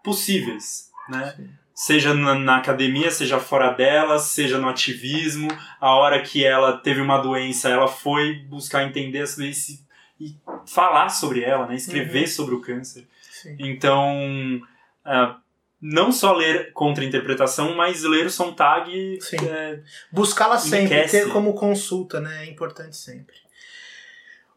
possíveis, 0.03 0.91
né? 1.09 1.33
Sim. 1.35 1.49
Seja 1.73 2.13
na, 2.13 2.35
na 2.35 2.57
academia, 2.57 3.11
seja 3.11 3.37
fora 3.37 3.71
dela, 3.71 4.17
seja 4.17 4.57
no 4.57 4.69
ativismo. 4.69 5.49
A 5.81 5.93
hora 5.95 6.21
que 6.21 6.45
ela 6.45 6.77
teve 6.77 7.01
uma 7.01 7.17
doença, 7.17 7.67
ela 7.67 7.87
foi 7.87 8.35
buscar 8.47 8.83
entender 8.83 9.19
essa 9.19 9.35
doença 9.41 9.73
e, 10.17 10.25
e 10.27 10.35
falar 10.65 11.09
sobre 11.09 11.41
ela, 11.43 11.67
né? 11.67 11.75
Escrever 11.75 12.21
Uhum. 12.21 12.27
sobre 12.27 12.55
o 12.55 12.61
câncer. 12.61 13.05
Sim. 13.29 13.57
Então, 13.59 14.61
ah, 15.03 15.35
não 15.81 16.11
só 16.11 16.33
ler 16.33 16.71
contra-interpretação, 16.73 17.75
mas 17.75 18.03
ler 18.03 18.25
o 18.25 18.29
Sontag 18.29 19.19
é, 19.49 19.79
Buscá-la 20.11 20.57
sempre, 20.57 21.07
ter 21.07 21.29
como 21.29 21.53
consulta, 21.53 22.19
né? 22.19 22.45
É 22.45 22.49
importante 22.49 22.95
sempre. 22.95 23.35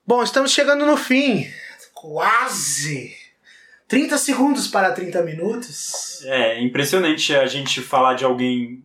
Bom, 0.06 0.22
estamos 0.22 0.52
chegando 0.52 0.86
no 0.86 0.96
fim. 0.96 1.46
Quase! 1.92 3.14
30 3.86 4.18
segundos 4.18 4.68
para 4.68 4.92
30 4.92 5.22
minutos. 5.22 6.22
É 6.24 6.60
impressionante 6.60 7.34
a 7.34 7.46
gente 7.46 7.80
falar 7.80 8.14
de 8.14 8.24
alguém 8.24 8.82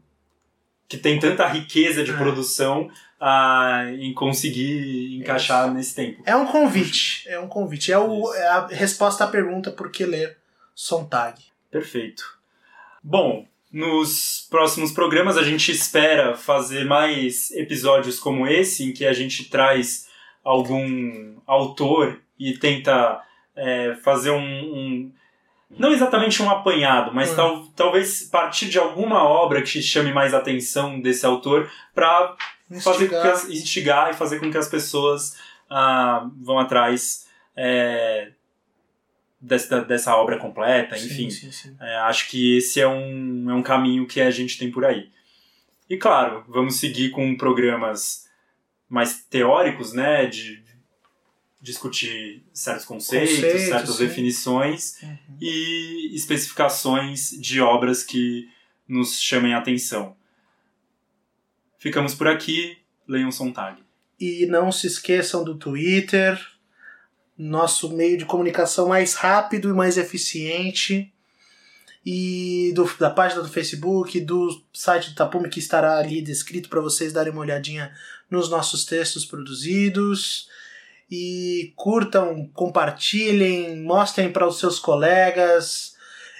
que 0.87 0.97
tem 0.97 1.19
tanta 1.19 1.47
riqueza 1.47 2.03
de 2.03 2.11
É. 2.11 2.17
produção 2.17 2.89
ah, 3.19 3.85
em 3.99 4.13
conseguir 4.13 5.15
encaixar 5.17 5.73
nesse 5.73 5.95
tempo. 5.95 6.21
É 6.25 6.35
um 6.35 6.45
convite. 6.45 7.23
É 7.27 7.39
um 7.39 7.47
convite. 7.47 7.91
É, 7.91 7.97
o, 7.97 8.33
é 8.33 8.47
a 8.47 8.67
resposta 8.67 9.23
à 9.23 9.27
pergunta 9.27 9.71
por 9.71 9.91
que 9.91 10.05
ler 10.05 10.37
Sontag. 10.75 11.41
Perfeito. 11.73 12.23
Bom, 13.03 13.45
nos 13.71 14.47
próximos 14.49 14.91
programas 14.91 15.35
a 15.37 15.43
gente 15.43 15.71
espera 15.71 16.35
fazer 16.37 16.85
mais 16.85 17.51
episódios 17.51 18.19
como 18.19 18.47
esse, 18.47 18.83
em 18.85 18.93
que 18.93 19.05
a 19.05 19.11
gente 19.13 19.49
traz 19.49 20.07
algum 20.43 21.35
autor 21.47 22.21
e 22.39 22.57
tenta 22.57 23.19
é, 23.55 23.95
fazer 24.03 24.31
um, 24.31 24.39
um- 24.41 25.11
Não 25.71 25.91
exatamente 25.91 26.41
um 26.43 26.49
apanhado, 26.49 27.11
mas 27.13 27.31
Hum. 27.31 27.35
tal, 27.35 27.65
talvez 27.75 28.23
partir 28.23 28.69
de 28.69 28.77
alguma 28.77 29.23
obra 29.23 29.61
que 29.63 29.81
chame 29.81 30.13
mais 30.13 30.33
atenção 30.33 30.99
desse 31.01 31.25
autor 31.25 31.69
para 31.95 32.35
fazer 32.83 33.09
com 33.09 33.19
que 33.21 33.27
Instigar. 33.27 33.31
as, 33.33 33.49
instigar 33.49 34.09
e 34.11 34.13
fazer 34.13 34.39
com 34.39 34.51
que 34.51 34.57
as 34.57 34.67
pessoas 34.67 35.35
ah, 35.69 36.27
vão 36.39 36.59
atrás 36.59 37.27
é, 37.55 38.31
dessa, 39.43 39.81
dessa 39.81 40.15
obra 40.15 40.37
completa, 40.39 40.95
enfim. 40.97 41.29
Sim, 41.29 41.51
sim, 41.51 41.51
sim. 41.51 41.75
É, 41.79 41.95
acho 41.97 42.29
que 42.29 42.57
esse 42.57 42.79
é 42.79 42.87
um, 42.87 43.49
é 43.49 43.53
um 43.53 43.61
caminho 43.61 44.07
que 44.07 44.21
a 44.21 44.31
gente 44.31 44.57
tem 44.57 44.71
por 44.71 44.85
aí. 44.85 45.09
E 45.89 45.97
claro, 45.97 46.45
vamos 46.47 46.77
seguir 46.77 47.09
com 47.11 47.35
programas 47.35 48.23
mais 48.87 49.23
teóricos, 49.25 49.91
né? 49.91 50.25
De 50.27 50.63
discutir 51.61 52.43
certos 52.53 52.85
conceitos, 52.85 53.35
Conceitos, 53.35 53.61
certas 53.63 53.95
sim. 53.95 54.05
definições 54.07 55.01
Uhum. 55.01 55.17
e 55.41 56.11
especificações 56.15 57.29
de 57.31 57.61
obras 57.61 58.03
que 58.03 58.49
nos 58.87 59.21
chamem 59.21 59.53
a 59.53 59.59
atenção. 59.59 60.15
Ficamos 61.77 62.13
por 62.15 62.27
aqui. 62.27 62.77
Leiam 63.07 63.31
Sontag. 63.31 63.81
E 64.19 64.45
não 64.45 64.71
se 64.71 64.87
esqueçam 64.87 65.43
do 65.43 65.55
Twitter, 65.55 66.39
nosso 67.37 67.91
meio 67.93 68.17
de 68.17 68.25
comunicação 68.25 68.87
mais 68.87 69.13
rápido 69.15 69.69
e 69.69 69.73
mais 69.73 69.97
eficiente. 69.97 71.11
E 72.05 72.71
do- 72.75 72.97
da 72.99 73.09
página 73.09 73.41
do 73.41 73.47
Facebook, 73.49 74.19
do 74.19 74.61
site 74.73 75.11
do 75.11 75.15
Tapume, 75.15 75.49
que 75.49 75.59
estará 75.59 75.97
ali 75.97 76.21
descrito 76.21 76.67
para 76.69 76.81
vocês 76.81 77.13
darem 77.13 77.31
uma 77.31 77.41
olhadinha 77.41 77.93
nos 78.29 78.49
nossos 78.49 78.83
textos 78.85 79.23
produzidos. 79.25 80.49
E 81.09 81.71
curtam, 81.75 82.49
compartilhem, 82.53 83.81
mostrem 83.81 84.31
para 84.31 84.47
os 84.47 84.59
seus 84.59 84.79
colegas. 84.79 85.93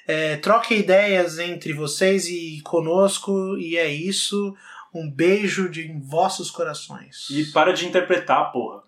É, 0.05 0.35
troquem 0.37 0.79
ideias 0.79 1.39
entre 1.39 1.71
vocês 1.73 2.27
e 2.27 2.59
conosco. 2.61 3.57
E 3.57 3.77
é 3.77 3.87
isso. 3.87 4.55
Um 4.93 5.09
beijo 5.09 5.69
de 5.69 5.83
em 5.87 5.99
vossos 6.01 6.51
corações. 6.51 7.27
E 7.29 7.45
para 7.51 7.71
de 7.71 7.85
interpretar, 7.87 8.51
porra. 8.51 8.83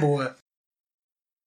Boa. 0.00 0.36